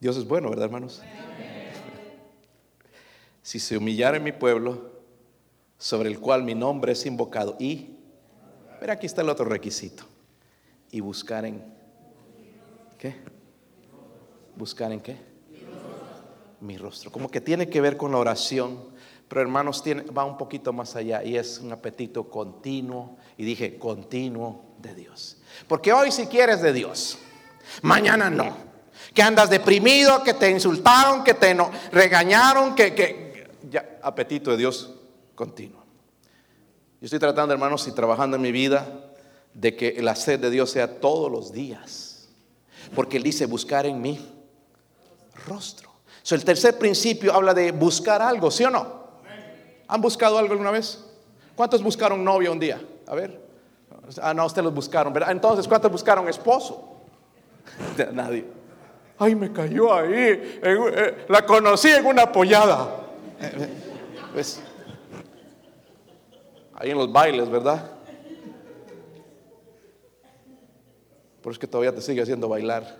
[0.00, 1.02] Dios es bueno, ¿verdad, hermanos?
[3.42, 4.90] Si se humillara en mi pueblo,
[5.76, 7.96] sobre el cual mi nombre es invocado, y,
[8.78, 10.04] pero aquí está el otro requisito,
[10.90, 11.62] y buscar en,
[12.98, 13.16] ¿qué?
[14.56, 15.16] Buscar en qué?
[16.60, 17.10] Mi rostro.
[17.10, 18.89] Como que tiene que ver con la oración
[19.30, 24.74] pero hermanos, va un poquito más allá y es un apetito continuo, y dije continuo
[24.78, 25.36] de Dios.
[25.68, 27.16] Porque hoy si quieres de Dios,
[27.82, 28.56] mañana no.
[29.14, 31.56] Que andas deprimido, que te insultaron, que te
[31.92, 34.96] regañaron, que, que ya, apetito de Dios
[35.36, 35.84] continuo.
[37.00, 39.12] Yo estoy tratando, hermanos, y trabajando en mi vida
[39.54, 42.28] de que la sed de Dios sea todos los días.
[42.96, 44.18] Porque Él dice buscar en mí
[45.46, 45.88] rostro.
[46.24, 48.99] So, el tercer principio habla de buscar algo, ¿sí o no?
[49.90, 51.04] ¿Han buscado algo alguna vez?
[51.56, 52.80] ¿Cuántos buscaron novia un día?
[53.08, 53.40] A ver.
[54.22, 55.32] Ah, no, ustedes los buscaron, ¿verdad?
[55.32, 56.96] Entonces, ¿cuántos buscaron esposo?
[58.12, 58.44] Nadie.
[59.18, 60.60] Ay, me cayó ahí.
[60.62, 62.88] Eh, la conocí en una apoyada.
[64.32, 64.62] Pues,
[66.74, 67.90] ahí en los bailes, ¿verdad?
[71.42, 72.96] Por es que todavía te sigue haciendo bailar.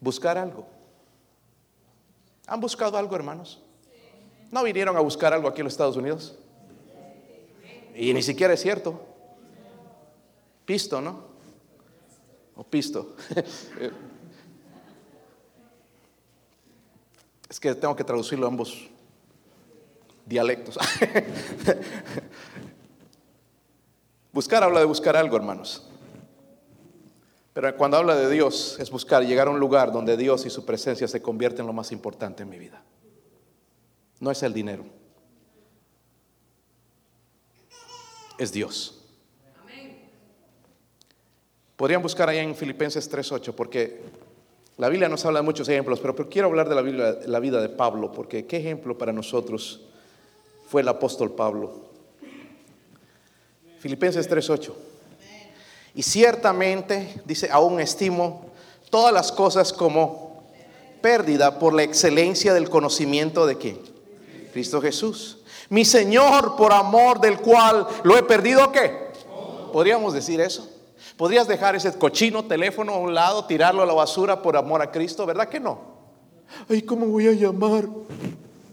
[0.00, 0.66] Buscar algo.
[2.46, 3.62] ¿Han buscado algo, hermanos?
[4.50, 6.36] ¿No vinieron a buscar algo aquí en los Estados Unidos?
[7.94, 9.00] Y ni siquiera es cierto.
[10.64, 11.24] Pisto, ¿no?
[12.56, 13.16] O pisto.
[17.48, 18.88] es que tengo que traducirlo a ambos
[20.26, 20.78] dialectos.
[24.32, 25.88] buscar habla de buscar algo, hermanos.
[27.54, 30.66] Pero cuando habla de Dios es buscar llegar a un lugar donde Dios y su
[30.66, 32.82] presencia se convierten en lo más importante en mi vida.
[34.18, 34.84] No es el dinero.
[38.38, 39.00] Es Dios.
[41.76, 44.02] Podrían buscar allá en Filipenses 3.8 porque
[44.76, 47.68] la Biblia nos habla de muchos ejemplos, pero, quiero hablar de la, la vida de
[47.68, 49.82] Pablo porque qué ejemplo para nosotros
[50.66, 51.84] fue el apóstol Pablo.
[53.78, 54.93] Filipenses 3:8.
[55.94, 58.46] Y ciertamente, dice, aún estimo
[58.90, 60.44] todas las cosas como
[61.00, 63.78] pérdida por la excelencia del conocimiento de quién?
[64.52, 65.38] Cristo Jesús.
[65.68, 69.04] Mi Señor, por amor del cual lo he perdido, ¿qué?
[69.72, 70.68] ¿Podríamos decir eso?
[71.16, 74.90] ¿Podrías dejar ese cochino teléfono a un lado, tirarlo a la basura por amor a
[74.90, 75.26] Cristo?
[75.26, 75.78] ¿Verdad que no?
[76.68, 77.88] Ay, ¿cómo voy a llamar?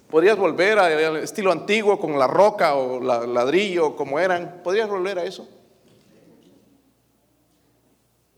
[0.10, 4.62] ¿Podrías volver al estilo antiguo con la roca o la ladrillo como eran?
[4.64, 5.48] ¿Podrías volver a eso?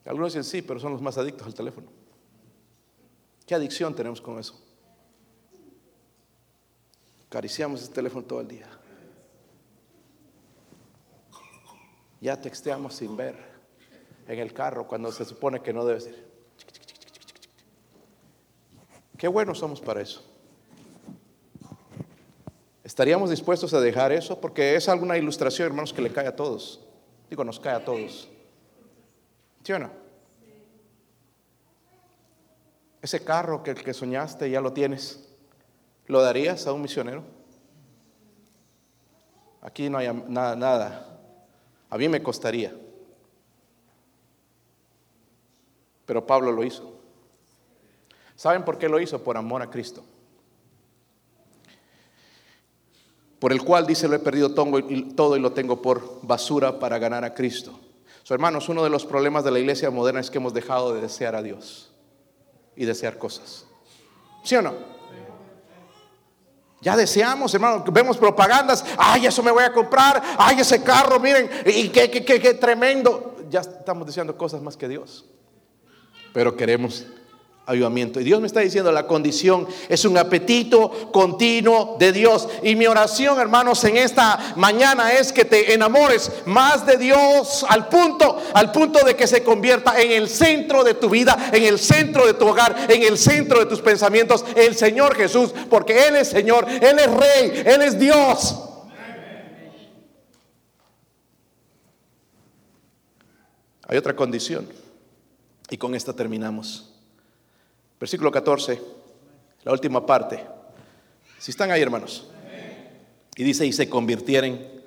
[0.06, 1.88] Algunos dicen sí, pero son los más adictos al teléfono.
[3.45, 4.60] ¿Qué adicción tenemos con eso?
[7.28, 8.68] Acariciamos ese teléfono todo el día.
[12.22, 13.36] Ya texteamos sin ver
[14.28, 16.34] en el carro cuando se supone que no debe ser.
[19.18, 20.24] Qué buenos somos para eso.
[22.84, 24.39] ¿Estaríamos dispuestos a dejar eso?
[24.39, 26.82] Porque es alguna ilustración, hermanos, que le cae a todos.
[27.30, 28.28] Digo, nos cae a todos.
[29.64, 29.89] ¿Sí o no?
[33.01, 35.28] Ese carro que, el que soñaste ya lo tienes.
[36.07, 37.24] ¿Lo darías a un misionero?
[39.61, 41.20] Aquí no hay nada, nada.
[41.89, 42.74] A mí me costaría.
[46.05, 46.93] Pero Pablo lo hizo.
[48.36, 49.24] ¿Saben por qué lo hizo?
[49.24, 50.03] Por amor a Cristo.
[53.39, 57.24] Por el cual dice, lo he perdido todo y lo tengo por basura para ganar
[57.26, 57.80] a Cristo.
[58.24, 61.01] So, hermanos, uno de los problemas de la iglesia moderna es que hemos dejado de
[61.01, 61.91] desear a Dios
[62.76, 63.65] y desear cosas.
[64.43, 64.74] ¿Sí o no?
[66.82, 71.49] Ya deseamos, hermano, vemos propagandas, ay, eso me voy a comprar, ay, ese carro, miren,
[71.65, 73.38] y qué, qué, qué, qué tremendo.
[73.49, 75.26] Ya estamos deseando cosas más que Dios.
[76.34, 77.05] Pero queremos
[77.66, 78.20] avivamiento.
[78.20, 82.49] Y Dios me está diciendo, la condición es un apetito continuo de Dios.
[82.61, 87.88] Y mi oración, hermanos, en esta mañana es que te enamores más de Dios al
[87.88, 91.80] punto, al punto de que se convierta en el centro de tu vida, en el
[91.80, 96.18] centro de tu hogar, en el centro de tus pensamientos, el Señor Jesús, porque Él
[96.18, 98.59] es Señor, Él es Rey, Él es Dios.
[103.88, 104.68] Hay otra condición,
[105.70, 106.93] y con esta terminamos.
[108.04, 108.82] Versículo 14,
[109.64, 110.45] la última parte.
[111.39, 112.30] Si están ahí, hermanos.
[113.38, 114.84] Y dice, y se convirtieren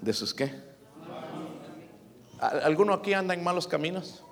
[0.00, 0.48] de sus qué.
[2.38, 4.22] ¿Alguno aquí anda en malos caminos?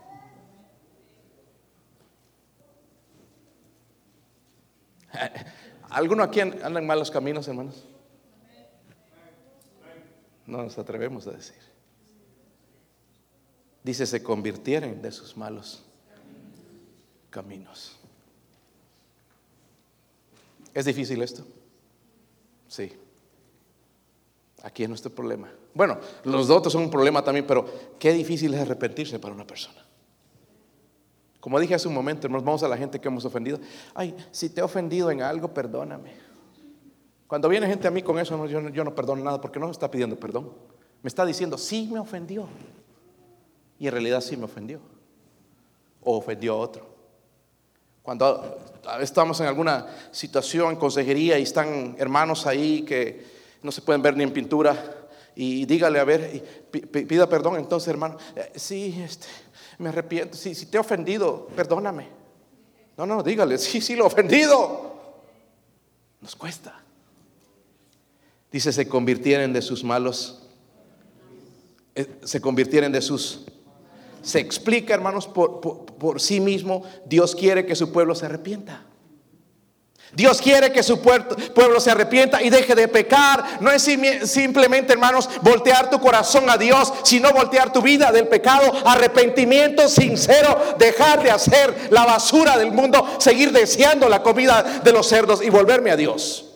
[5.90, 7.84] ¿Alguno aquí anda en malos caminos, hermanos?
[10.46, 11.58] No nos atrevemos a decir.
[13.82, 15.84] Dice, se convirtieren de sus malos
[17.34, 17.96] caminos.
[20.72, 21.44] ¿Es difícil esto?
[22.68, 22.92] Sí.
[24.62, 25.50] Aquí es nuestro problema.
[25.74, 27.66] Bueno, los otros son un problema también, pero
[27.98, 29.84] qué difícil es arrepentirse para una persona.
[31.40, 33.58] Como dije hace un momento, hermanos, vamos a la gente que hemos ofendido.
[33.94, 36.12] Ay, si te he ofendido en algo, perdóname.
[37.26, 39.90] Cuando viene gente a mí con eso, yo, no perdono nada porque no me está
[39.90, 40.52] pidiendo perdón.
[41.02, 42.46] Me está diciendo, sí me ofendió.
[43.80, 44.78] Y en realidad sí me ofendió.
[46.00, 46.93] O ofendió a otro.
[48.04, 48.58] Cuando
[49.00, 53.24] estamos en alguna situación, consejería, y están hermanos ahí que
[53.62, 58.18] no se pueden ver ni en pintura, y dígale, a ver, pida perdón, entonces hermano,
[58.36, 59.26] eh, sí, este,
[59.78, 62.08] me arrepiento, sí, si te he ofendido, perdóname.
[62.98, 65.14] No, no, dígale, sí, sí, lo he ofendido.
[66.20, 66.78] Nos cuesta.
[68.52, 70.46] Dice, se convirtieron de sus malos,
[71.94, 73.46] eh, se convirtieron de sus
[74.24, 76.82] se explica, hermanos, por, sí mismo.
[77.04, 78.82] Dios quiere que su pueblo se arrepienta.
[80.12, 83.60] Dios quiere que su pueblo se arrepienta y deje de pecar.
[83.60, 88.72] No es simplemente, hermanos, voltear tu corazón a Dios, sino voltear tu vida del pecado.
[88.84, 95.08] Arrepentimiento sincero, dejar de hacer la basura del mundo, seguir deseando la comida de los
[95.08, 96.50] cerdos y volverme a Dios.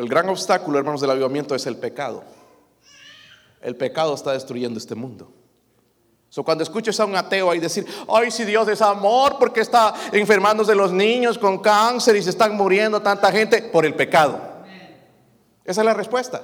[0.00, 2.24] el gran obstáculo, hermanos, del avivamiento es el pecado.
[3.60, 5.32] El pecado está destruyendo este mundo.
[6.30, 9.92] So, cuando escuches a un ateo ahí decir, ay, si Dios es amor, porque está
[10.12, 13.62] enfermándose los niños con cáncer y se están muriendo tanta gente?
[13.62, 14.40] Por el pecado.
[15.64, 16.40] Esa es la respuesta.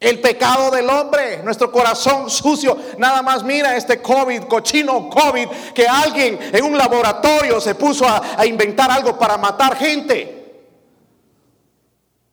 [0.00, 2.76] El pecado del hombre, nuestro corazón sucio.
[2.96, 8.40] Nada más mira este COVID, cochino COVID, que alguien en un laboratorio se puso a,
[8.40, 10.64] a inventar algo para matar gente.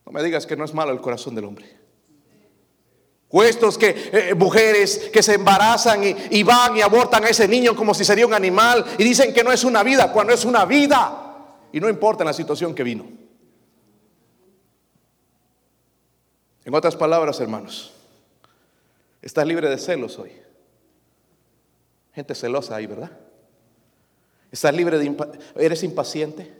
[0.06, 1.83] No me digas que no es malo el corazón del hombre.
[3.36, 7.74] O estos que, eh, mujeres que se embarazan y, van y abortan a ese niño
[7.74, 10.64] como si sería un animal y dicen que no es una vida cuando es una
[10.64, 11.34] vida.
[11.72, 13.04] Y no importa la situación que vino.
[16.64, 17.92] En otras palabras, hermanos,
[19.20, 20.30] estás libre de celos hoy.
[22.14, 23.10] Gente celosa ahí, ¿verdad?
[24.52, 25.12] Estás libre de...
[25.56, 26.52] ¿Eres impaciente?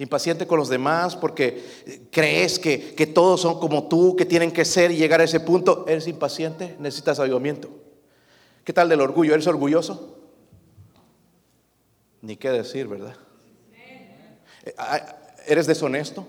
[0.00, 4.64] Impaciente con los demás porque crees que, que, todos son como tú, que tienen que
[4.64, 5.84] ser y llegar a ese punto.
[5.86, 6.74] ¿Eres impaciente?
[6.80, 7.68] Necesitas avivamiento.
[8.64, 9.34] ¿Qué tal del orgullo?
[9.34, 10.16] ¿Eres orgulloso?
[12.22, 13.14] Ni qué decir, ¿verdad?
[14.64, 16.26] Eh, ah, ¿Eres deshonesto?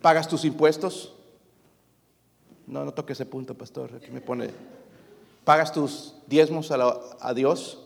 [0.00, 1.14] ¿Pagas tus impuestos?
[2.66, 3.90] No, no toque ese punto, pastor.
[3.96, 4.50] Aquí me pone.
[5.44, 7.80] ¿Pagas tus diezmos a, Dios?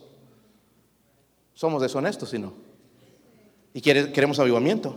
[1.55, 2.68] Somos deshonestos, si no.
[3.73, 4.95] Y queremos avivamiento.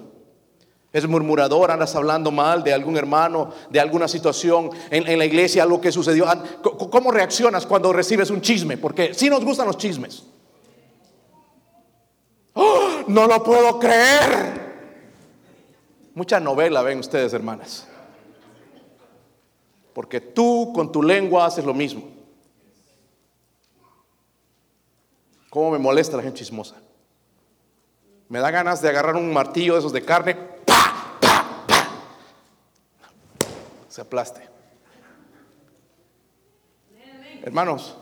[0.92, 5.80] Es murmurador, andas hablando mal de algún hermano, de alguna situación en, la iglesia, algo
[5.80, 6.26] que sucedió.
[6.62, 8.76] ¿Cómo reaccionas cuando recibes un chisme?
[8.76, 10.24] Porque si nos gustan los chismes.
[12.54, 12.82] ¡Oh!
[13.06, 14.72] no lo puedo creer.
[16.14, 17.86] Mucha novela ven ustedes, hermanas.
[19.94, 22.02] Porque tú con tu lengua haces lo mismo.
[25.50, 26.76] ¿Cómo me molesta la gente chismosa?
[28.32, 30.34] Me da ganas de agarrar un martillo de esos de carne.
[33.90, 34.40] Se aplaste.
[37.42, 37.94] Hermanos,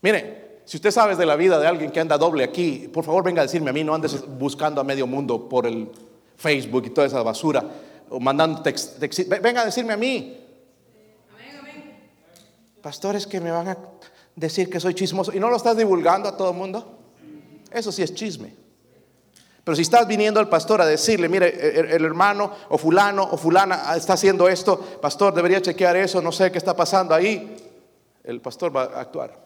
[0.00, 3.24] mire, si usted sabe de la vida de alguien que anda doble aquí, por favor
[3.24, 5.90] venga a decirme a mí, no andes buscando a medio mundo por el
[6.36, 7.64] Facebook y toda esa basura,
[8.10, 10.40] o mandando text, venga a decirme a mí.
[12.80, 13.78] Pastores que me van a
[14.36, 16.96] decir que soy chismoso y no lo estás divulgando a todo el mundo.
[17.72, 18.62] Eso sí es chisme.
[19.64, 23.96] Pero si estás viniendo al pastor a decirle, mire, el, hermano o fulano o fulana
[23.96, 27.56] está haciendo esto, pastor, debería chequear eso, no sé qué está pasando ahí,
[28.22, 29.42] el pastor va a actuar.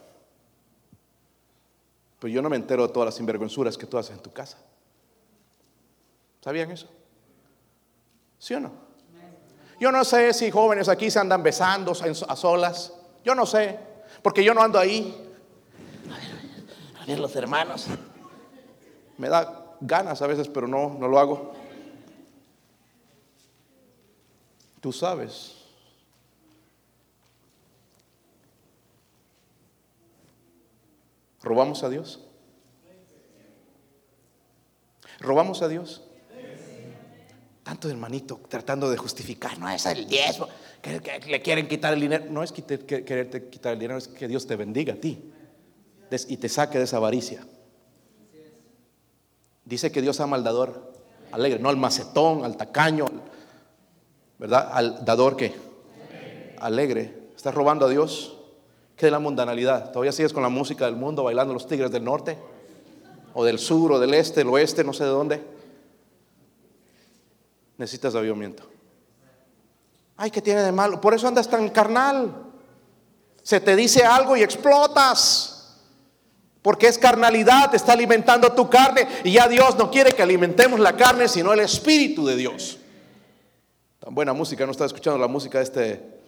[2.19, 4.59] Pero yo no me entero de todas las sinvergüenzuras que tú haces en tu casa.
[6.43, 6.89] ¿Sabían eso?
[8.41, 8.73] ¿Sí o no?
[9.79, 12.93] Yo no sé si jóvenes aquí se andan besando a solas.
[13.25, 13.79] Yo no sé,
[14.21, 15.33] porque yo no ando ahí.
[17.01, 17.87] A ver, los hermanos.
[19.17, 21.53] Me da ganas a veces, pero no, no lo hago.
[24.81, 25.55] Tú sabes.
[31.43, 32.21] ¿Robamos a Dios?
[35.21, 36.03] ¿Robamos a Dios?
[37.63, 40.49] Tanto hermanito tratando de justificar, no es el diezmo,
[40.81, 42.25] que, le quieren quitar el dinero.
[42.31, 45.33] No es quererte quitar el dinero, es que Dios te bendiga a ti
[46.29, 47.45] y te saque de esa avaricia.
[49.69, 50.93] Dice que Dios ama al dador
[51.31, 53.05] alegre, no al macetón, al tacaño,
[54.39, 54.71] ¿verdad?
[54.73, 55.55] Al dador que
[56.59, 57.33] alegre.
[57.37, 58.35] ¿Estás robando a Dios?
[58.97, 59.93] ¿Qué de la mundanalidad?
[59.93, 62.39] ¿Todavía sigues con la música del mundo bailando los tigres del norte?
[63.35, 65.45] ¿O del sur, o del este, del oeste, no sé de dónde?
[67.77, 68.63] Necesitas avivamiento.
[70.17, 70.99] Ay, ¿qué tiene de malo?
[70.99, 72.33] Por eso andas tan carnal.
[73.43, 75.58] Se te dice algo y explotas.
[76.63, 80.97] Porque es carnalidad, está alimentando tu carne y ya Dios no quiere que alimentemos la
[80.97, 82.79] carne, sino el Espíritu de Dios.
[84.01, 86.21] Tan buena música, no está escuchando la música de este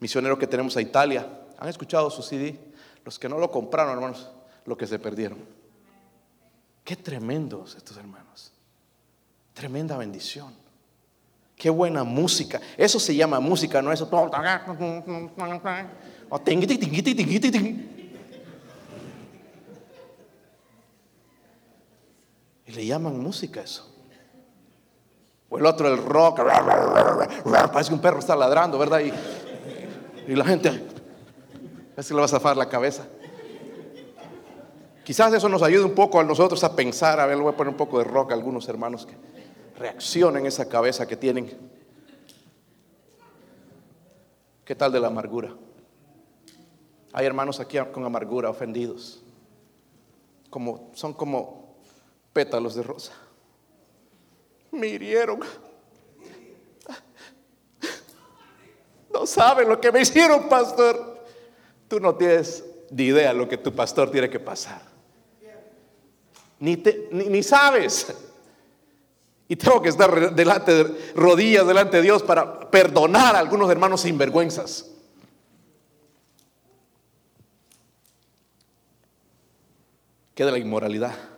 [0.00, 1.26] misionero que tenemos a Italia.
[1.58, 2.58] ¿Han escuchado su CD?
[3.04, 4.30] Los que no lo compraron, hermanos,
[4.66, 5.38] lo que se perdieron.
[6.84, 8.52] Qué tremendos estos hermanos.
[9.54, 10.52] Tremenda bendición.
[11.56, 12.60] Qué buena música.
[12.76, 14.08] Eso se llama música, no eso.
[22.70, 23.84] Y le llaman música eso.
[25.48, 26.40] O el otro, el rock.
[27.72, 29.00] Parece que un perro está ladrando, ¿verdad?
[29.00, 30.70] Y, la gente,
[31.96, 33.08] que le va a zafar la cabeza.
[35.02, 37.18] Quizás eso nos ayude un poco a nosotros a pensar.
[37.18, 39.16] A ver, le voy a poner un poco de rock a algunos hermanos que
[39.76, 41.50] reaccionen esa cabeza que tienen.
[44.64, 45.56] ¿Qué tal de la amargura?
[47.12, 49.24] Hay hermanos aquí con amargura, ofendidos.
[50.50, 51.59] Como, son como
[52.32, 53.12] pétalos de rosa.
[54.72, 55.40] Me hirieron.
[59.12, 61.24] No saben lo que me hicieron, pastor.
[61.88, 64.82] Tú no tienes ni idea lo que tu pastor tiene que pasar.
[66.60, 68.14] Ni, ni, sabes.
[69.48, 74.02] Y tengo que estar delante de rodillas delante de Dios para perdonar a algunos hermanos
[74.02, 74.86] sinvergüenzas.
[80.34, 81.29] ¿Qué de la inmoralidad?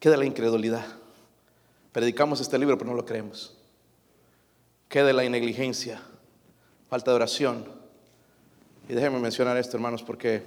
[0.00, 0.84] ¿Qué de la incredulidad?
[1.92, 3.54] Predicamos este libro, pero no lo creemos.
[4.88, 6.00] ¿Qué de la negligencia?
[6.88, 7.64] Falta de oración.
[8.88, 10.42] Y déjenme mencionar esto, hermanos, porque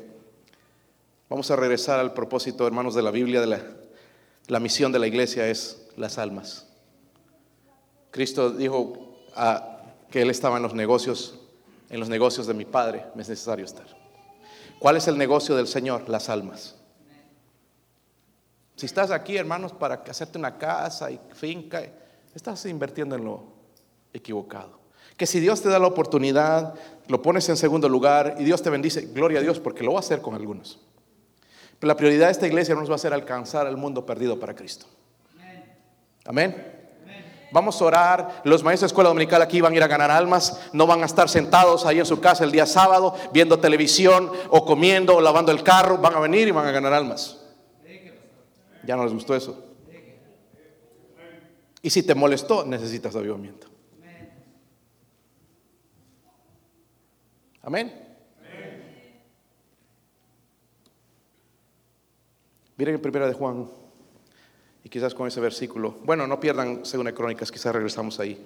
[1.30, 3.62] vamos a regresar al propósito, hermanos, de la Biblia, de
[4.48, 6.68] la, misión de la iglesia es las almas.
[8.10, 11.40] Cristo dijo a, que Él estaba en los negocios
[11.90, 13.86] En los negocios de mi Padre me es necesario estar.
[14.80, 16.10] ¿Cuál es el negocio del Señor?
[16.10, 16.76] Las almas.
[18.76, 21.82] Si estás aquí, hermanos, para hacerte una casa y finca,
[22.34, 23.44] estás invirtiendo en lo
[24.14, 24.80] equivocado.
[25.18, 26.74] Que si Dios te da la oportunidad,
[27.08, 30.00] lo pones en segundo lugar y Dios te bendice, gloria a Dios, porque lo va
[30.00, 30.80] a hacer con algunos.
[31.80, 34.56] Pero la prioridad de esta iglesia nos va a ser alcanzar al mundo perdido para
[34.56, 34.88] Cristo.
[36.26, 36.72] Amén.
[37.52, 38.42] Vamos a orar.
[38.46, 40.60] Los maestros de escuela dominical aquí van a ir a ganar almas.
[40.72, 44.66] No van a estar sentados ahí en su casa el día sábado viendo televisión o
[44.66, 46.00] comiendo o lavando el carro.
[46.00, 47.43] Van a venir y van a ganar almas.
[48.84, 49.74] Ya no les gustó eso.
[51.82, 53.68] Y si te molestó, necesitas avivamiento.
[57.62, 58.04] Amén.
[62.76, 63.70] Miren en primera de Juan,
[64.84, 68.44] y quizás con ese versículo, bueno, no pierdan según Crónicas, quizás regresamos ahí.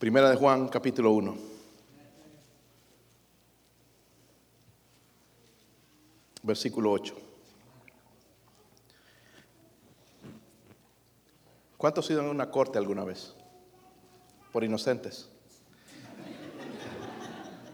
[0.00, 1.36] Primera de Juan, capítulo 1.
[6.42, 7.14] Versículo 8.
[11.76, 13.34] ¿Cuántos han ido en una corte alguna vez?
[14.50, 15.28] Por inocentes.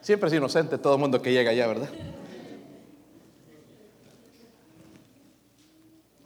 [0.03, 1.91] Siempre es inocente todo el mundo que llega allá, ¿verdad?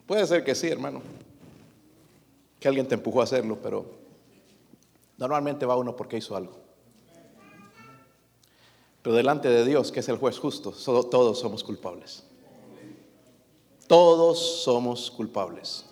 [0.06, 1.02] Puede ser que sí, hermano.
[2.58, 3.99] Que alguien te empujó a hacerlo, pero
[5.20, 6.58] Normalmente va uno porque hizo algo.
[9.02, 12.24] Pero delante de Dios, que es el juez justo, todos somos culpables.
[13.86, 15.84] Todos somos culpables.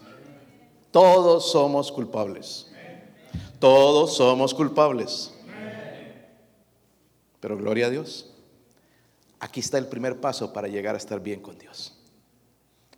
[0.90, 2.70] Todos somos culpables.
[3.60, 5.34] Todos somos culpables.
[7.40, 8.30] Pero gloria a Dios.
[9.40, 11.94] Aquí está el primer paso para llegar a estar bien con Dios.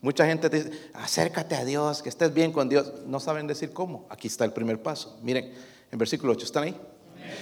[0.00, 2.92] Mucha gente dice, acércate a Dios, que estés bien con Dios.
[3.06, 4.06] No saben decir cómo.
[4.08, 5.18] Aquí está el primer paso.
[5.22, 5.52] Miren,
[5.90, 6.76] en versículo 8, ¿están ahí?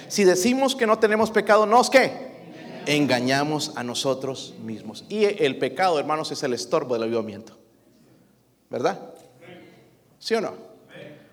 [0.08, 2.28] Si decimos que no tenemos pecado, ¿nos qué?
[2.86, 5.04] Engañamos a nosotros mismos.
[5.08, 7.56] Y el pecado, hermanos, es el estorbo del avivamiento.
[8.70, 8.98] ¿Verdad?
[10.18, 10.54] ¿Sí o no?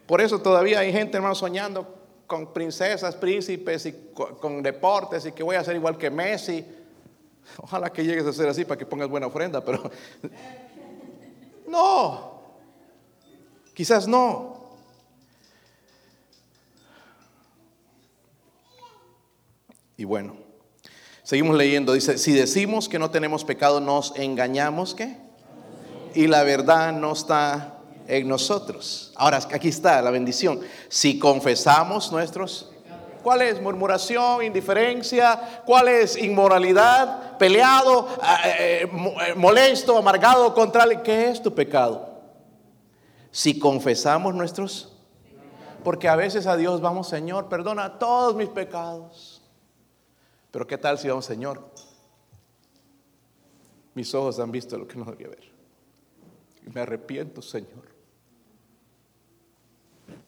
[0.05, 1.95] Por eso todavía hay gente, hermanos, soñando
[2.27, 6.65] con princesas, príncipes y con deportes y que voy a ser igual que Messi.
[7.57, 9.89] Ojalá que llegues a ser así para que pongas buena ofrenda, pero
[11.67, 12.41] no.
[13.73, 14.54] Quizás no.
[19.97, 20.35] Y bueno,
[21.23, 21.93] seguimos leyendo.
[21.93, 25.17] Dice, si decimos que no tenemos pecado, nos engañamos, ¿qué?
[26.13, 27.75] Y la verdad no está
[28.07, 29.11] en nosotros.
[29.15, 30.59] Ahora, aquí está la bendición.
[30.89, 32.71] Si confesamos nuestros...
[33.23, 35.63] ¿Cuál es murmuración, indiferencia?
[35.65, 37.39] ¿Cuál es inmoralidad?
[37.39, 38.07] Peleado,
[38.45, 38.89] eh, eh,
[39.27, 42.21] eh, molesto, amargado, contra ¿Qué es tu pecado?
[43.31, 44.91] Si confesamos nuestros...
[45.83, 49.34] Porque a veces a Dios vamos, Señor, perdona todos mis pecados.
[50.55, 51.61] Pero ¿qué tal si vamos, Señor?
[53.93, 55.51] Mis ojos han visto lo que no debía ver.
[56.65, 57.83] Y me arrepiento, Señor.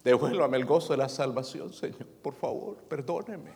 [0.03, 2.05] Devuélvame el gozo de la salvación, Señor.
[2.21, 3.51] Por favor, perdóneme.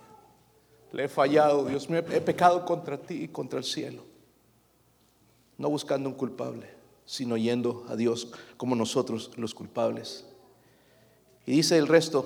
[0.93, 2.05] Le he fallado, Dios mío.
[2.09, 4.05] He pecado contra ti y contra el cielo.
[5.57, 6.69] No buscando un culpable,
[7.03, 10.25] sino yendo a Dios como nosotros los culpables.
[11.45, 12.25] Y dice el resto,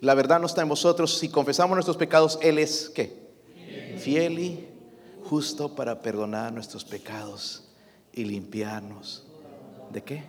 [0.00, 1.18] la verdad no está en vosotros.
[1.18, 3.28] Si confesamos nuestros pecados, Él es ¿qué?
[3.98, 4.68] Fiel y
[5.24, 7.68] justo para perdonar nuestros pecados
[8.12, 9.26] y limpiarnos.
[9.90, 10.24] ¿De qué?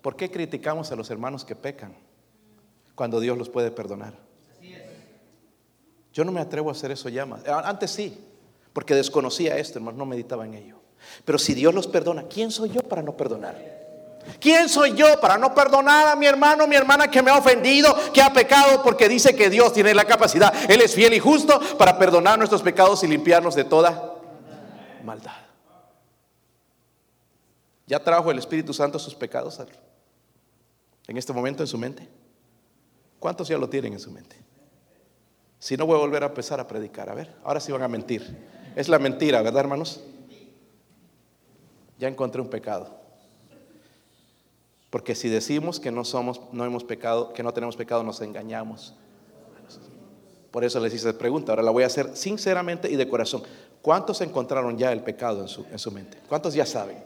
[0.00, 1.94] ¿Por qué criticamos a los hermanos que pecan
[2.94, 4.14] cuando Dios los puede perdonar?
[6.12, 7.26] Yo no me atrevo a hacer eso ya.
[7.64, 8.18] Antes sí,
[8.72, 10.76] porque desconocía esto, hermano, no meditaba en ello.
[11.24, 13.81] Pero si Dios los perdona, ¿quién soy yo para no perdonar?
[14.40, 17.94] ¿Quién soy yo para no perdonar a mi hermano, mi hermana que me ha ofendido,
[18.12, 18.82] que ha pecado?
[18.82, 22.62] Porque dice que Dios tiene la capacidad, Él es fiel y justo para perdonar nuestros
[22.62, 24.14] pecados y limpiarnos de toda
[25.04, 25.32] maldad.
[27.86, 29.60] ¿Ya trajo el Espíritu Santo sus pecados
[31.06, 32.08] en este momento en su mente?
[33.18, 34.36] ¿Cuántos ya lo tienen en su mente?
[35.58, 37.88] Si no voy a volver a empezar a predicar, a ver, ahora sí van a
[37.88, 38.48] mentir.
[38.74, 40.00] Es la mentira, ¿verdad, hermanos?
[41.98, 43.01] Ya encontré un pecado.
[44.92, 48.94] Porque si decimos que no somos, no hemos pecado, que no tenemos pecado, nos engañamos.
[50.50, 51.52] Por eso les hice esa pregunta.
[51.52, 53.42] Ahora la voy a hacer sinceramente y de corazón.
[53.80, 56.18] ¿Cuántos encontraron ya el pecado en su, en su mente?
[56.28, 57.02] ¿Cuántos ya saben?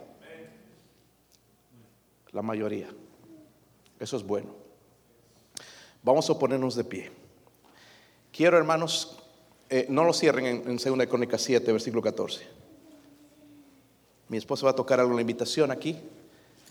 [2.33, 2.89] La mayoría.
[3.97, 4.49] Eso es bueno.
[6.03, 7.09] Vamos a ponernos de pie.
[8.33, 9.17] Quiero, hermanos,
[9.69, 12.45] Eh, no lo cierren en, en 2 Crónicas 7, versículo 14.
[14.29, 15.97] Mi esposo va a tocar la invitación aquí.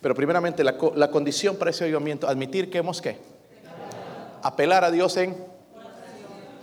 [0.01, 3.19] Pero primeramente la, la condición para ese avivamiento, admitir que hemos que
[4.43, 5.37] apelar a Dios en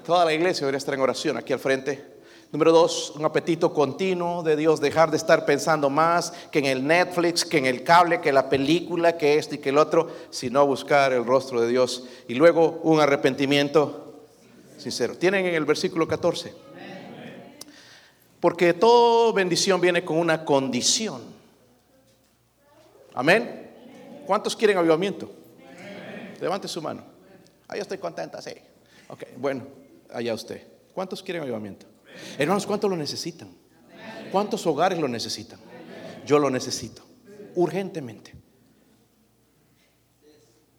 [0.05, 2.13] toda la iglesia debería estar en oración aquí al frente.
[2.51, 6.85] Número dos, un apetito continuo de Dios, dejar de estar pensando más que en el
[6.85, 10.63] Netflix, que en el cable, que la película, que esto y que el otro, sino
[10.67, 12.03] buscar el rostro de Dios.
[12.27, 14.27] Y luego un arrepentimiento
[14.77, 15.17] sincero.
[15.17, 16.53] Tienen en el versículo 14.
[18.39, 21.23] Porque toda bendición viene con una condición.
[23.13, 24.23] Amén.
[24.25, 25.31] ¿Cuántos quieren avivamiento?
[26.39, 27.03] Levante su mano.
[27.67, 28.51] Ah, yo estoy contenta, sí.
[29.07, 29.67] Ok, bueno,
[30.11, 30.65] allá usted.
[30.93, 31.85] ¿Cuántos quieren avivamiento?
[32.37, 33.49] Hermanos, ¿cuántos lo necesitan?
[34.31, 35.59] ¿Cuántos hogares lo necesitan?
[36.25, 37.03] Yo lo necesito.
[37.55, 38.33] Urgentemente.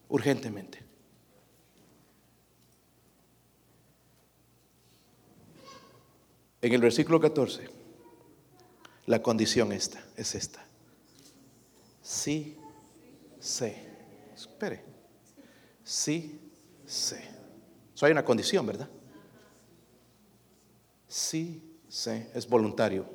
[0.08, 0.82] Urgentemente.
[6.62, 7.68] En el versículo 14,
[9.06, 10.63] la condición esta, es esta.
[12.04, 12.58] Sí,
[13.40, 13.74] sé.
[14.34, 14.84] Espere.
[15.82, 16.38] Sí,
[16.84, 17.24] sé.
[17.94, 18.90] Eso hay una condición, ¿verdad?
[21.08, 22.30] Sí, sé.
[22.34, 23.06] Es voluntario.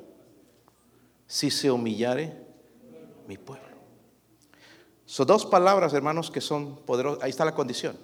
[1.28, 2.36] Si se humillare
[3.28, 3.68] mi pueblo.
[5.06, 7.22] Son dos palabras, hermanos, que son poderosas.
[7.22, 7.96] Ahí está la condición.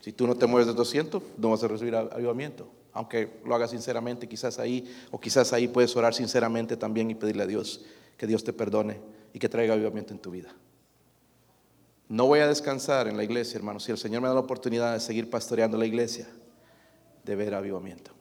[0.00, 3.72] Si tú no te mueves de 200, no vas a recibir avivamiento aunque lo hagas
[3.72, 7.84] sinceramente, quizás ahí, o quizás ahí puedes orar sinceramente también y pedirle a Dios
[8.16, 8.98] que Dios te perdone
[9.36, 10.48] y que traiga avivamiento en tu vida.
[12.08, 14.94] No voy a descansar en la iglesia, hermanos, si el Señor me da la oportunidad
[14.94, 16.26] de seguir pastoreando la iglesia,
[17.22, 18.12] de ver avivamiento.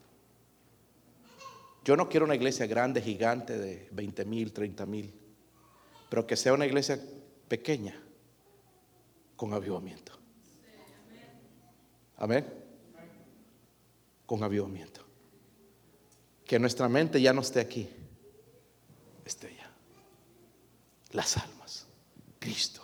[1.86, 5.14] Yo no quiero una iglesia grande, gigante, de 20 mil, 30 mil,
[6.10, 7.00] pero que sea una iglesia
[7.48, 7.98] pequeña,
[9.38, 10.12] con avivamiento.
[12.18, 12.66] Amén
[14.26, 15.02] con avivamiento.
[16.46, 17.90] Que nuestra mente ya no esté aquí,
[19.24, 19.55] esté.
[21.16, 21.88] Las almas,
[22.40, 22.82] Cristo,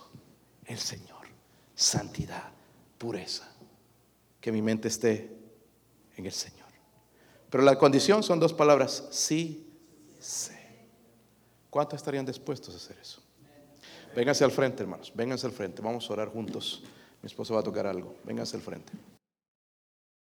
[0.65, 1.27] el Señor,
[1.75, 2.49] santidad,
[2.97, 3.51] pureza.
[4.39, 5.37] Que mi mente esté
[6.15, 6.69] en el Señor.
[7.49, 9.69] Pero la condición son dos palabras, sí,
[10.17, 10.57] sé.
[11.69, 13.21] ¿Cuántos estarían dispuestos a hacer eso?
[14.15, 16.83] Vénganse al frente, hermanos, vénganse al frente, vamos a orar juntos.
[17.21, 18.93] Mi esposo va a tocar algo, vénganse al frente.